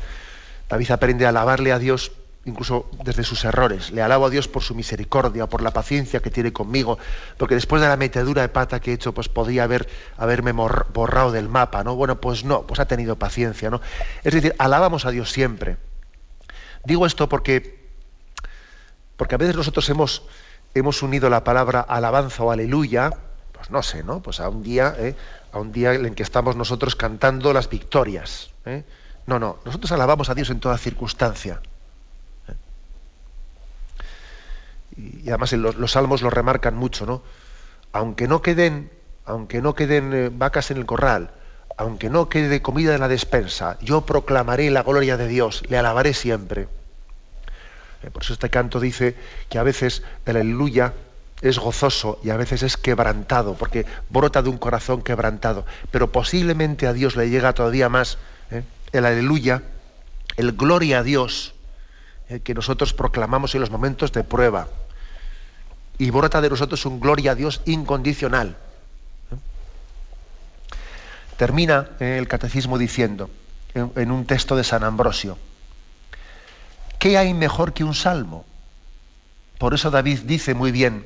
[0.68, 2.12] David aprende a alabarle a Dios
[2.44, 3.90] incluso desde sus errores.
[3.90, 6.98] Le alabo a Dios por su misericordia, por la paciencia que tiene conmigo,
[7.36, 11.32] porque después de la metedura de pata que he hecho, pues podía haber, haberme borrado
[11.32, 11.96] del mapa, ¿no?
[11.96, 13.80] Bueno, pues no, pues ha tenido paciencia, ¿no?
[14.24, 15.76] Es decir, alabamos a Dios siempre.
[16.84, 17.78] Digo esto porque,
[19.16, 20.22] porque a veces nosotros hemos,
[20.74, 23.10] hemos unido la palabra alabanza o aleluya,
[23.52, 24.20] pues no sé, ¿no?
[24.20, 25.14] Pues a un día, ¿eh?
[25.52, 28.50] a un día en que estamos nosotros cantando las victorias.
[28.64, 28.84] ¿eh?
[29.26, 31.60] No, no, nosotros alabamos a Dios en toda circunstancia.
[34.96, 37.22] y además los, salmos lo remarcan mucho, ¿no?
[37.92, 38.90] Aunque no queden,
[39.24, 41.30] aunque no queden eh, vacas en el corral,
[41.76, 46.12] aunque no quede comida en la despensa, yo proclamaré la gloria de Dios, le alabaré
[46.12, 46.68] siempre.
[48.02, 49.16] Eh, por eso este canto dice
[49.48, 50.94] que a veces el aleluya
[51.42, 55.64] es gozoso y a veces es quebrantado, porque brota de un corazón quebrantado.
[55.90, 58.18] Pero posiblemente a Dios le llega todavía más
[58.50, 58.62] ¿eh?
[58.92, 59.62] el aleluya,
[60.36, 61.54] el gloria a Dios,
[62.44, 64.68] que nosotros proclamamos en los momentos de prueba
[66.00, 68.56] y brota de nosotros un gloria a Dios incondicional.
[71.36, 73.30] Termina eh, el catecismo diciendo,
[73.74, 75.36] en, un texto de San Ambrosio,
[77.00, 78.44] ¿qué hay mejor que un salmo?
[79.58, 81.04] Por eso David dice muy bien,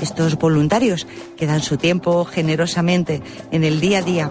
[0.00, 4.30] Estos voluntarios que dan su tiempo generosamente en el día a día.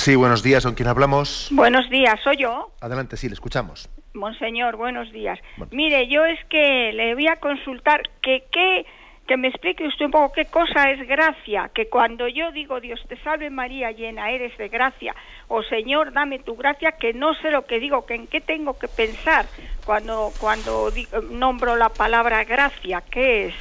[0.00, 1.48] Sí, buenos días, ¿con quién hablamos?
[1.50, 2.72] Buenos días, soy yo.
[2.80, 3.86] Adelante, sí, le escuchamos.
[4.14, 5.38] Monseñor, buenos días.
[5.58, 5.70] Bueno.
[5.76, 8.86] Mire, yo es que le voy a consultar que qué
[9.28, 12.98] que me explique usted un poco qué cosa es gracia, que cuando yo digo Dios
[13.08, 15.14] te salve María llena eres de gracia,
[15.48, 18.78] o Señor dame tu gracia, que no sé lo que digo, que en qué tengo
[18.78, 19.50] que pensar
[19.84, 23.54] cuando cuando di- nombro la palabra gracia, ¿qué es?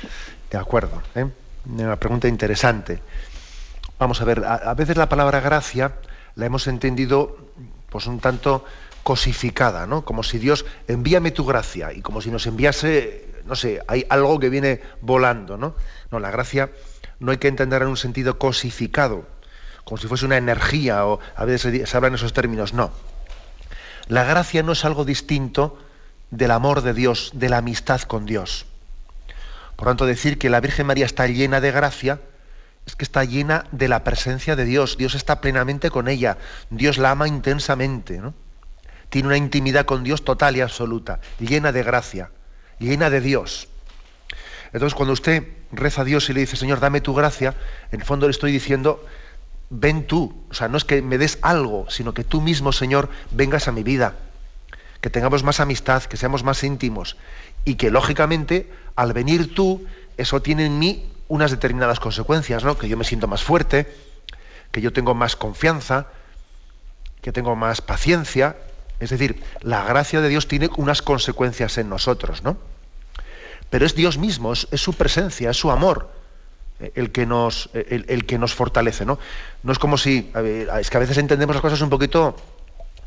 [0.50, 1.26] De acuerdo, ¿eh?
[1.66, 3.00] una pregunta interesante.
[4.00, 5.92] Vamos a ver, a, a veces la palabra gracia
[6.40, 7.38] la hemos entendido
[7.90, 8.66] pues un tanto
[9.04, 10.06] cosificada, ¿no?
[10.06, 14.40] Como si Dios envíame tu gracia y como si nos enviase, no sé, hay algo
[14.40, 15.76] que viene volando, ¿no?
[16.12, 16.70] No, la gracia
[17.20, 19.26] no hay que entenderla en un sentido cosificado,
[19.84, 22.74] como si fuese una energía o a veces se, di- se habla en esos términos,
[22.74, 22.92] no.
[24.08, 25.78] La gracia no es algo distinto
[26.32, 28.66] del amor de Dios, de la amistad con Dios.
[29.76, 32.20] Por tanto, decir que la Virgen María está llena de gracia
[32.86, 34.98] es que está llena de la presencia de Dios.
[34.98, 36.38] Dios está plenamente con ella.
[36.70, 38.18] Dios la ama intensamente.
[38.18, 38.34] ¿no?
[39.10, 42.32] Tiene una intimidad con Dios total y absoluta, llena de gracia,
[42.80, 43.68] llena de Dios.
[44.72, 47.56] Entonces, cuando usted reza a Dios y le dice, Señor, dame tu gracia,
[47.92, 49.04] en el fondo le estoy diciendo,
[49.70, 50.44] ven tú.
[50.50, 53.72] O sea, no es que me des algo, sino que tú mismo, Señor, vengas a
[53.72, 54.16] mi vida.
[55.02, 57.18] Que tengamos más amistad, que seamos más íntimos.
[57.66, 59.86] Y que, lógicamente, al venir tú,
[60.18, 62.78] eso tiene en mí unas determinadas consecuencias, ¿no?
[62.78, 63.88] Que yo me siento más fuerte,
[64.72, 66.08] que yo tengo más confianza,
[67.22, 68.58] que tengo más paciencia.
[69.00, 72.58] Es decir, la gracia de Dios tiene unas consecuencias en nosotros, ¿no?
[73.70, 76.12] Pero es Dios mismo, es, su presencia, es su amor
[76.80, 79.20] eh, el que nos, el, el que nos fortalece, ¿no?
[79.62, 80.32] No es como si,
[80.80, 82.36] es que a veces entendemos las cosas un poquito,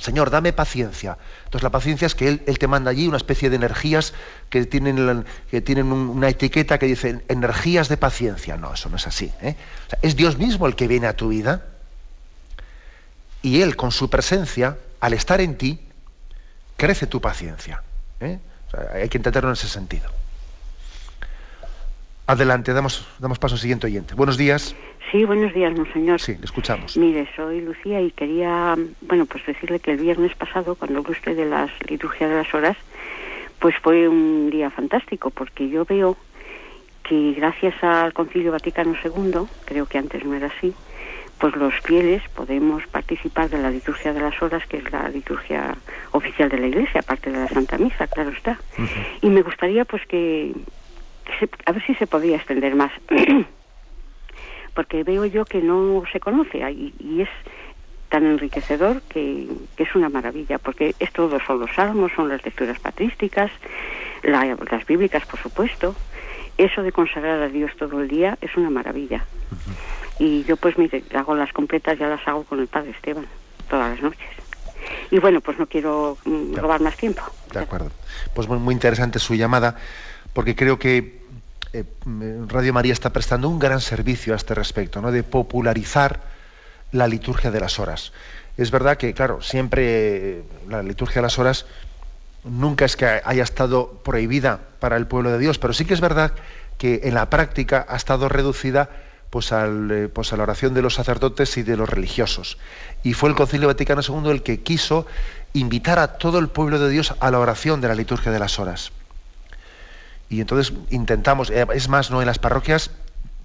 [0.03, 1.17] Señor, dame paciencia.
[1.45, 4.15] Entonces la paciencia es que Él, te manda allí una especie de energías
[4.51, 8.57] que tienen, que tienen un- una etiqueta que dice energías de paciencia.
[8.57, 9.31] No, eso no es así.
[9.41, 9.55] ¿eh?
[10.03, 11.63] Es Dios mismo el que viene a tu vida
[13.43, 15.79] y Él con su presencia, al estar en ti,
[16.77, 17.83] crece tu paciencia.
[18.19, 18.41] ¿eh?
[18.95, 20.11] Hay que entenderlo en ese sentido.
[22.27, 24.15] Adelante, damos, damos paso al siguiente oyente.
[24.15, 24.75] Buenos días.
[25.13, 26.21] Sí, buenos días, monseñor.
[26.21, 26.97] Sí, le escuchamos.
[26.97, 31.37] Mire, soy Lucía y quería, bueno, pues decirle que el viernes pasado, cuando habló usted
[31.37, 32.77] de las liturgias de las horas,
[33.61, 36.17] pues fue un día fantástico, porque yo veo
[37.03, 40.75] que gracias al Concilio Vaticano II, creo que antes no era así,
[41.39, 45.77] pues los fieles podemos participar de la liturgia de las horas, que es la liturgia
[46.13, 48.63] oficial de la Iglesia, aparte de la Santa Misa, claro está.
[49.21, 50.55] Y me gustaría, pues, que,
[51.25, 52.93] que se- a ver si se podía extender más.
[54.75, 57.29] porque veo yo que no se conoce y, y es
[58.09, 62.45] tan enriquecedor que, que es una maravilla, porque es todo, son los salmos, son las
[62.45, 63.51] lecturas patrísticas,
[64.23, 65.97] la- las bíblicas, por supuesto.
[66.59, 69.27] Eso de consagrar a Dios todo el día es una maravilla.
[70.19, 73.27] Y yo pues mire, hago las completas, ya las hago con el Padre Esteban,
[73.69, 74.29] todas las noches.
[75.11, 77.23] Y bueno, pues no quiero mm, robar más tiempo.
[77.51, 77.93] De acuerdo.
[78.35, 79.77] Pues muy interesante su llamada,
[80.35, 81.22] porque creo que
[81.73, 85.11] eh, mm, Radio María está prestando un gran servicio a este respecto, ¿no?
[85.13, 86.21] de popularizar
[86.93, 88.13] la liturgia de las horas.
[88.57, 91.67] Es verdad que, claro, siempre eh, la liturgia de las horas
[92.45, 96.01] nunca es que haya estado prohibida para el pueblo de Dios, pero sí que es
[96.01, 96.33] verdad
[96.77, 98.91] que en la práctica ha estado reducida
[99.31, 102.59] pues, al, eh, pues a la oración de los sacerdotes y de los religiosos.
[103.03, 105.07] Y fue el Concilio Vaticano II el que quiso
[105.55, 108.59] invitar a todo el pueblo de Dios a la oración de la liturgia de las
[108.59, 108.93] horas.
[110.33, 112.91] Y entonces intentamos, eh, es más, no en las parroquias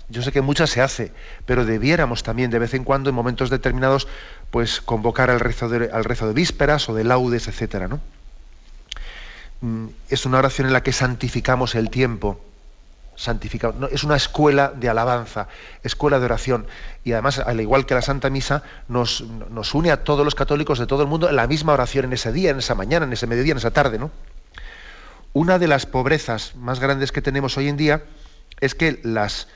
[0.07, 1.11] Yo sé que muchas se hace,
[1.45, 4.07] pero debiéramos también de vez en cuando, en momentos determinados,
[4.51, 7.99] pues convocar al rezo de, al rezo de vísperas o de laudes, etcétera, ¿no?
[9.59, 12.39] Mm, es una oración en la que santificamos el tiempo.
[13.91, 15.49] es una escuela de alabanza,
[15.83, 16.67] escuela de oración.
[17.03, 20.79] Y además, al igual que la Santa Misa, nos, nos, une a todos los católicos
[20.79, 23.11] de todo el mundo en la misma oración en ese día, en esa mañana, en
[23.11, 23.99] ese mediodía, en esa tarde.
[23.99, 24.09] ¿no?
[25.33, 28.03] Una de las pobrezas más grandes que tenemos hoy en día
[28.59, 29.47] es que las,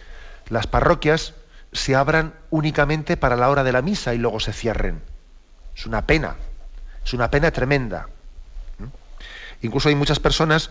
[0.70, 1.34] parroquias
[1.72, 5.02] se abran únicamente para la hora de la misa y luego se cierren.
[5.76, 6.36] Es una pena,
[7.04, 8.10] es una pena tremenda.
[9.62, 10.70] Incluso hay muchas personas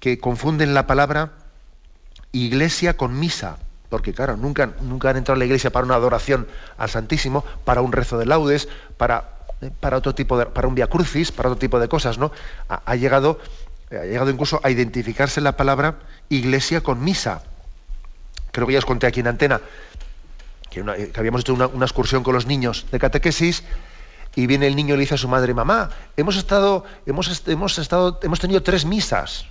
[0.00, 1.30] que confunden la palabra
[2.32, 6.48] iglesia con misa, porque claro, nunca, han entrado a la iglesia para una adoración
[6.78, 9.30] al Santísimo, para un rezo de laudes, para,
[9.60, 12.32] eh, otro tipo de, para un via crucis, para otro tipo de cosas, ¿no?
[12.68, 13.38] Ha, llegado,
[13.98, 17.42] ha llegado incluso a identificarse la palabra iglesia con misa.
[18.50, 19.60] Creo que ya os conté aquí en antena
[20.72, 20.80] que,
[21.16, 23.62] habíamos hecho una, una excursión con los niños de catequesis
[24.34, 27.78] y viene el niño y le dice a su madre, mamá, hemos estado, hemos, hemos
[27.78, 29.46] estado, hemos tenido tres misas.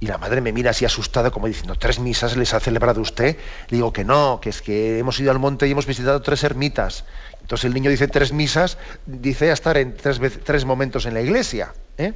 [0.00, 3.36] Y la madre me mira así asustada, como diciendo, ¿tres misas les ha celebrado usted?
[3.68, 6.42] Le digo que no, que es que hemos ido al monte y hemos visitado tres
[6.42, 7.04] ermitas.
[7.40, 11.20] Entonces el niño dice tres misas, dice a estar en tres, tres momentos en la
[11.20, 11.72] iglesia.
[11.98, 12.14] ¿eh?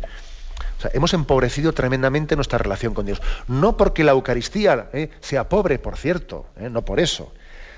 [0.79, 3.23] O sea, hemos empobrecido tremendamente nuestra relación con Dios.
[3.49, 5.11] No porque la Eucaristía ¿eh?
[5.21, 6.69] sea pobre, por cierto, ¿eh?
[6.71, 7.33] no por eso,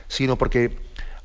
[0.08, 0.76] sino porque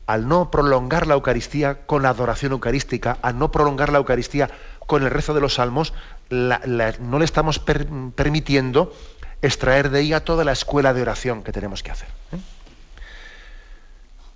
[0.05, 4.49] al no prolongar la Eucaristía con la adoración eucarística, al no prolongar la Eucaristía
[4.85, 5.93] con el rezo de los salmos,
[6.29, 8.93] no le estamos permitiendo
[9.41, 12.07] extraer de ella toda la escuela de oración que tenemos que hacer.
[12.33, 12.37] ¿eh?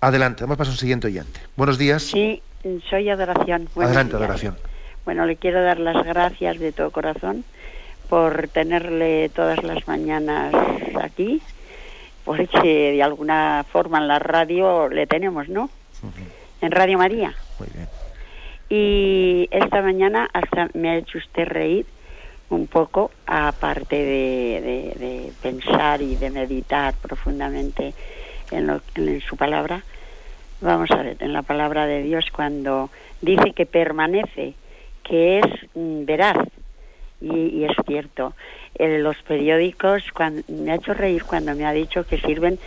[0.00, 1.40] Adelante, vamos a pasar al siguiente oyente.
[1.56, 2.02] Buenos días.
[2.02, 2.42] Sí,
[2.88, 3.68] soy Adoración.
[3.76, 4.56] Adelante, Adoración.
[5.08, 7.42] Bueno, le quiero dar las gracias de todo corazón
[8.10, 10.54] por tenerle todas las mañanas
[11.00, 11.40] aquí
[12.26, 15.70] porque de alguna forma en la radio le tenemos, ¿no?
[16.60, 17.34] En Radio María.
[17.58, 17.88] Muy bien.
[18.68, 21.86] Y esta mañana hasta me ha hecho usted reír
[22.50, 27.94] un poco, aparte de, pensar y de meditar profundamente
[28.50, 29.82] en, en su palabra.
[30.60, 32.90] Vamos a ver, en la palabra de Dios cuando
[33.22, 34.54] dice que permanece,
[35.08, 36.38] que es mm, veraz,
[37.20, 38.34] y, es cierto.
[38.74, 42.58] En los periódicos cuando, me ha hecho reír cuando me ha dicho que sirven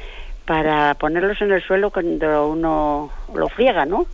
[0.45, 4.07] para ponerlos en el suelo cuando uno lo friega, ¿no?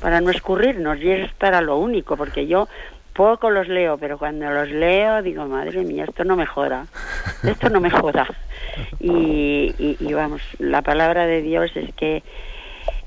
[0.00, 2.68] Para no escurrirnos, y es para lo único, porque yo
[3.12, 6.86] poco los leo, pero cuando los leo digo, madre mía, esto no me joda,
[7.42, 8.26] esto no me joda.
[9.00, 12.22] Y, y, vamos, la palabra de Dios es que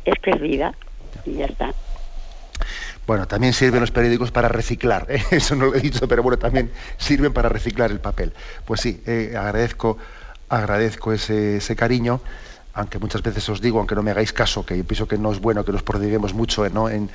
[0.04, 0.76] es que es vida,
[1.26, 1.72] y ya está.
[3.08, 5.24] Bueno, también sirven los periódicos para reciclar, ¿eh?
[5.32, 8.34] eso no lo he dicho, pero bueno, también sirven para reciclar el papel.
[8.66, 9.98] Pues sí, eh, agradezco,
[10.50, 12.22] agradezco ese, cariño,
[12.74, 15.32] aunque muchas veces os digo, aunque no me hagáis caso, que yo pienso que no
[15.32, 16.90] es bueno que nos prodiguemos mucho ¿no?
[16.90, 17.10] en,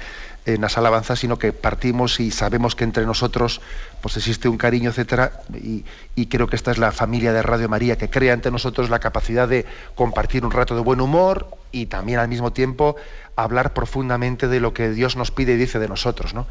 [0.45, 3.61] en, las alabanzas, sino que partimos y sabemos que entre nosotros
[4.01, 5.85] pues existe un cariño, etcétera, y,
[6.27, 9.49] creo que esta es la familia de Radio María, que crea entre nosotros la capacidad
[9.49, 12.97] de compartir un rato de buen humor y también al mismo tiempo
[13.37, 16.47] hablar profundamente de lo que Dios nos pide y dice de nosotros, ¿no?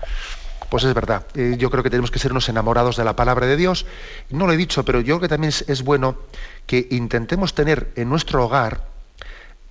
[0.69, 3.47] Pues es verdad, eh, yo creo que tenemos que ser unos enamorados de la palabra
[3.47, 3.87] de Dios.
[4.29, 6.15] No lo he dicho, pero yo creo que también es, bueno
[6.67, 8.81] que intentemos tener en nuestro hogar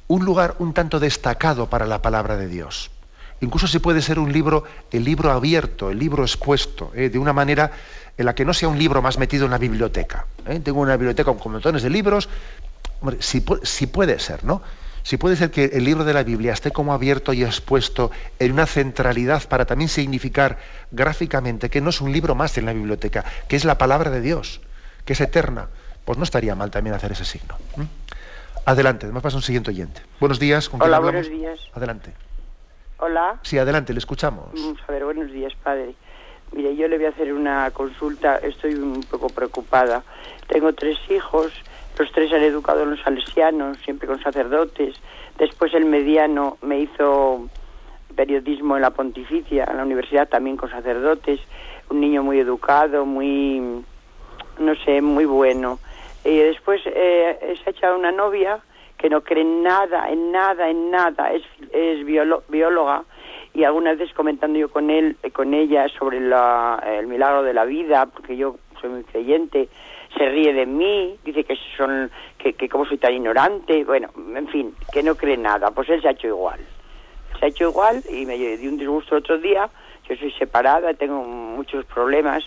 [0.09, 2.91] un lugar un tanto destacado para la palabra de Dios.
[3.41, 7.33] Incluso si puede ser un libro, el libro abierto, el libro expuesto, eh, de una
[7.33, 7.71] manera
[8.17, 10.27] en la que no sea un libro más metido en la biblioteca.
[10.47, 10.61] ¿eh?
[10.61, 12.29] Tengo una biblioteca con montones de libros,
[13.21, 14.61] si, si puede ser, ¿no?
[15.09, 18.53] si puede ser que el libro de la Biblia esté como abierto y expuesto en
[18.53, 20.59] una centralidad para también significar
[20.91, 24.21] gráficamente que no es un libro más en la biblioteca, que es la palabra de
[24.21, 24.61] Dios,
[25.07, 25.69] que es eterna,
[26.05, 27.57] pues no estaría mal también hacer ese signo.
[28.67, 30.03] Adelante, además pasa un siguiente oyente.
[30.21, 30.69] Buenos días.
[30.69, 31.59] ¿con Hola, buenos días.
[31.73, 32.13] Adelante.
[32.99, 33.39] Hola.
[33.43, 34.49] Sí, adelante, le escuchamos.
[34.87, 35.95] A ver, buenos días, padre.
[36.53, 40.03] Mire, yo le voy a hacer una consulta, estoy un poco preocupada.
[40.49, 41.53] Tengo tres hijos
[41.99, 44.95] los tres han educado en los salesianos, siempre con sacerdotes.
[45.37, 47.49] Después el mediano me hizo
[48.15, 51.41] periodismo en la pontificia, en la universidad también con sacerdotes.
[51.91, 53.85] Un niño muy educado, muy,
[54.59, 55.81] no sé, muy bueno.
[56.25, 58.61] Y después eh, se ha echado una novia
[58.99, 61.33] que no cree nada, en nada, en nada.
[61.33, 61.43] Es,
[61.73, 63.05] es bióloga
[63.55, 67.65] y algunas veces comentando yo con él, con ella sobre la, el milagro de la
[67.65, 69.69] vida, porque yo soy muy creyente,
[70.17, 74.49] se ríe de mí, dice que son que, que como soy tan ignorante, bueno, en
[74.49, 75.71] fin, que no cree nada.
[75.71, 76.61] Pues él se ha hecho igual.
[77.39, 79.69] Se ha hecho igual y me dio un disgusto otro día.
[80.09, 82.45] Yo soy separada, tengo muchos problemas,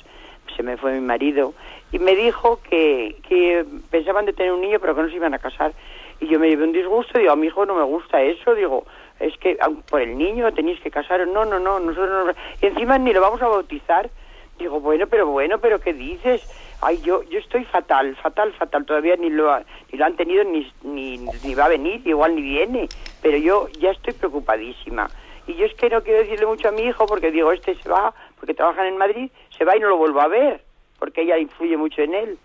[0.55, 1.53] se me fue mi marido
[1.91, 5.33] y me dijo que, que pensaban de tener un niño pero que no se iban
[5.33, 5.73] a casar
[6.21, 8.85] Y yo me llevé un disgusto, digo, a mi hijo no me gusta eso, digo,
[9.19, 9.57] es que
[9.89, 13.21] por el niño tenéis que casaros, no, no, no, nosotros no, y encima ni lo
[13.21, 14.09] vamos a bautizar.
[14.59, 16.39] Digo, bueno, pero bueno, pero ¿qué dices?
[16.79, 19.51] Ay, yo yo estoy fatal, fatal, fatal, todavía ni lo,
[19.91, 22.91] ni lo han tenido, ni, ni, ni va a venir, igual ni viene,
[23.21, 25.09] pero yo ya estoy preocupadísima.
[25.47, 27.89] Y yo es que no quiero decirle mucho a mi hijo porque digo, este se
[27.89, 30.61] va, porque trabajan en Madrid, se va y no lo vuelvo a ver,
[30.99, 32.37] porque ella influye mucho en él.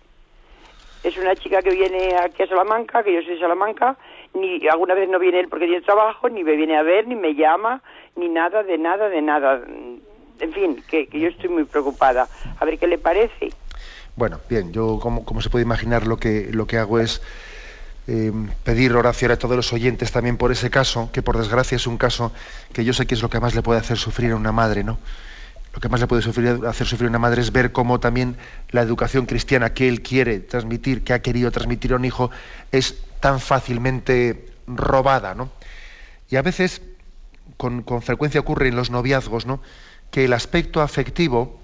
[1.03, 3.97] Es una chica que viene aquí a Salamanca, que yo soy de Salamanca,
[4.33, 7.15] ni alguna vez no viene él porque tiene trabajo, ni me viene a ver, ni
[7.15, 7.81] me llama,
[8.15, 9.61] ni nada, de nada, de nada.
[10.39, 12.27] En fin, que, yo estoy muy preocupada.
[12.59, 13.51] A ver qué le parece.
[14.15, 17.21] Bueno, bien, yo como, como se puede imaginar lo que, lo que hago es
[18.07, 18.31] eh,
[18.63, 21.97] pedir oración a todos los oyentes también por ese caso, que por desgracia es un
[21.97, 22.31] caso
[22.73, 24.83] que yo sé que es lo que más le puede hacer sufrir a una madre,
[24.83, 24.97] ¿no?
[25.77, 26.23] Lo que más le puede
[26.67, 28.35] hacer sufrir una madre es ver cómo también
[28.71, 32.31] la educación cristiana que él quiere transmitir, que ha querido transmitir a un hijo,
[32.71, 35.51] es tan fácilmente robada, ¿no?
[36.31, 36.81] Y a veces,
[37.57, 39.61] con, con frecuencia ocurre en los noviazgos, ¿no?
[40.09, 41.59] Que el aspecto afectivo,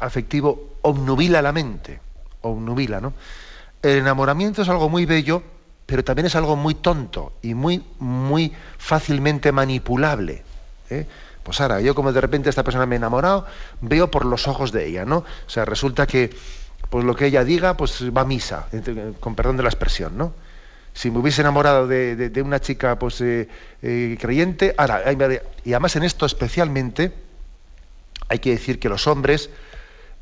[0.00, 2.00] afectivo obnubila la mente,
[2.40, 3.12] obnubila, ¿no?
[3.82, 5.44] El enamoramiento es algo muy bello,
[5.86, 10.42] pero también es algo muy tonto y muy, muy fácilmente manipulable.
[10.90, 11.06] ¿eh?
[11.48, 13.46] Pues ahora, yo como de repente esta persona me ha enamorado,
[13.80, 15.20] veo por los ojos de ella, ¿no?
[15.20, 16.28] O sea, resulta que
[16.90, 18.66] pues lo que ella diga, pues va a misa,
[19.18, 20.34] con perdón de la expresión, ¿no?
[20.92, 23.48] Si me hubiese enamorado de, una chica pues eh,
[23.80, 25.02] eh, creyente, ahora,
[25.64, 27.14] y además en esto especialmente,
[28.28, 29.48] hay que decir que los hombres,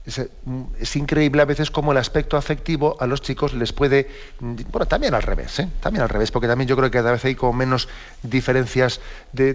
[0.06, 4.08] es, increíble a veces cómo el aspecto afectivo a los chicos les puede,
[4.40, 5.68] bueno, también al revés, ¿eh?
[5.80, 7.88] también al revés, porque también yo creo que cada vez hay como menos
[8.22, 9.00] diferencias
[9.32, 9.54] de,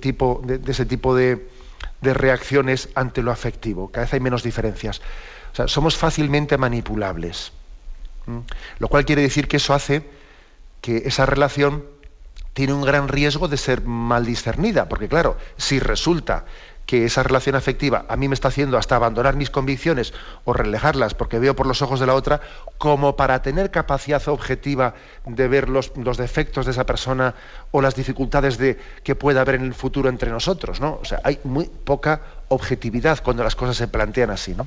[0.00, 1.46] tipo, de, ese tipo de,
[2.00, 5.00] reacciones ante lo afectivo, cada vez hay menos diferencias.
[5.52, 7.52] O sea, somos fácilmente manipulables,
[8.78, 10.02] lo cual quiere decir que eso hace
[10.80, 11.84] que esa relación
[12.54, 16.44] tiene un gran riesgo de ser mal discernida, porque claro, si resulta
[16.86, 20.12] que esa relación afectiva a mí me está haciendo hasta abandonar mis convicciones
[20.44, 22.40] o relejarlas porque veo por los ojos de la otra,
[22.78, 27.34] como para tener capacidad objetiva de ver los, defectos de esa persona
[27.70, 30.80] o las dificultades de, que pueda haber en el futuro entre nosotros.
[30.80, 30.98] ¿no?
[31.00, 34.54] O sea, hay muy poca objetividad cuando las cosas se plantean así.
[34.54, 34.66] ¿no?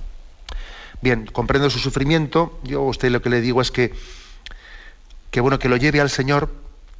[1.02, 2.60] Bien, comprendo su sufrimiento.
[2.64, 3.94] Yo a usted lo que le digo es que,
[5.32, 6.50] que bueno, que lo lleve al Señor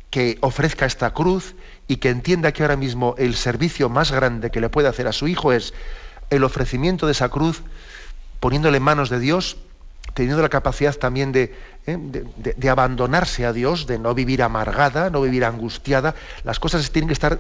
[0.10, 1.56] que ofrezca esta cruz
[1.88, 5.12] y que entienda que ahora mismo el servicio más grande que le puede hacer a
[5.12, 5.74] su hijo es
[6.30, 7.62] el ofrecimiento de esa cruz,
[8.40, 9.58] poniéndole en manos de Dios,
[10.14, 11.56] teniendo la capacidad también de,
[11.86, 11.98] ¿eh?
[12.00, 16.16] de, abandonarse a Dios, de no vivir amargada, no vivir angustiada.
[16.44, 17.40] Las cosas tienen que estar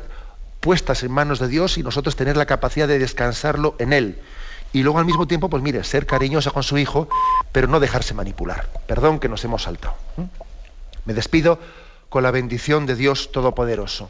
[0.59, 4.19] puestas en manos de Dios y nosotros tener la capacidad de descansarlo en Él.
[4.73, 7.07] Y luego al mismo tiempo, pues mire, ser cariñosa con su hijo,
[7.51, 8.67] pero no dejarse manipular.
[8.87, 9.95] Perdón que nos hemos saltado.
[11.05, 11.59] Me despido
[12.09, 14.09] con la bendición de Dios Todopoderoso,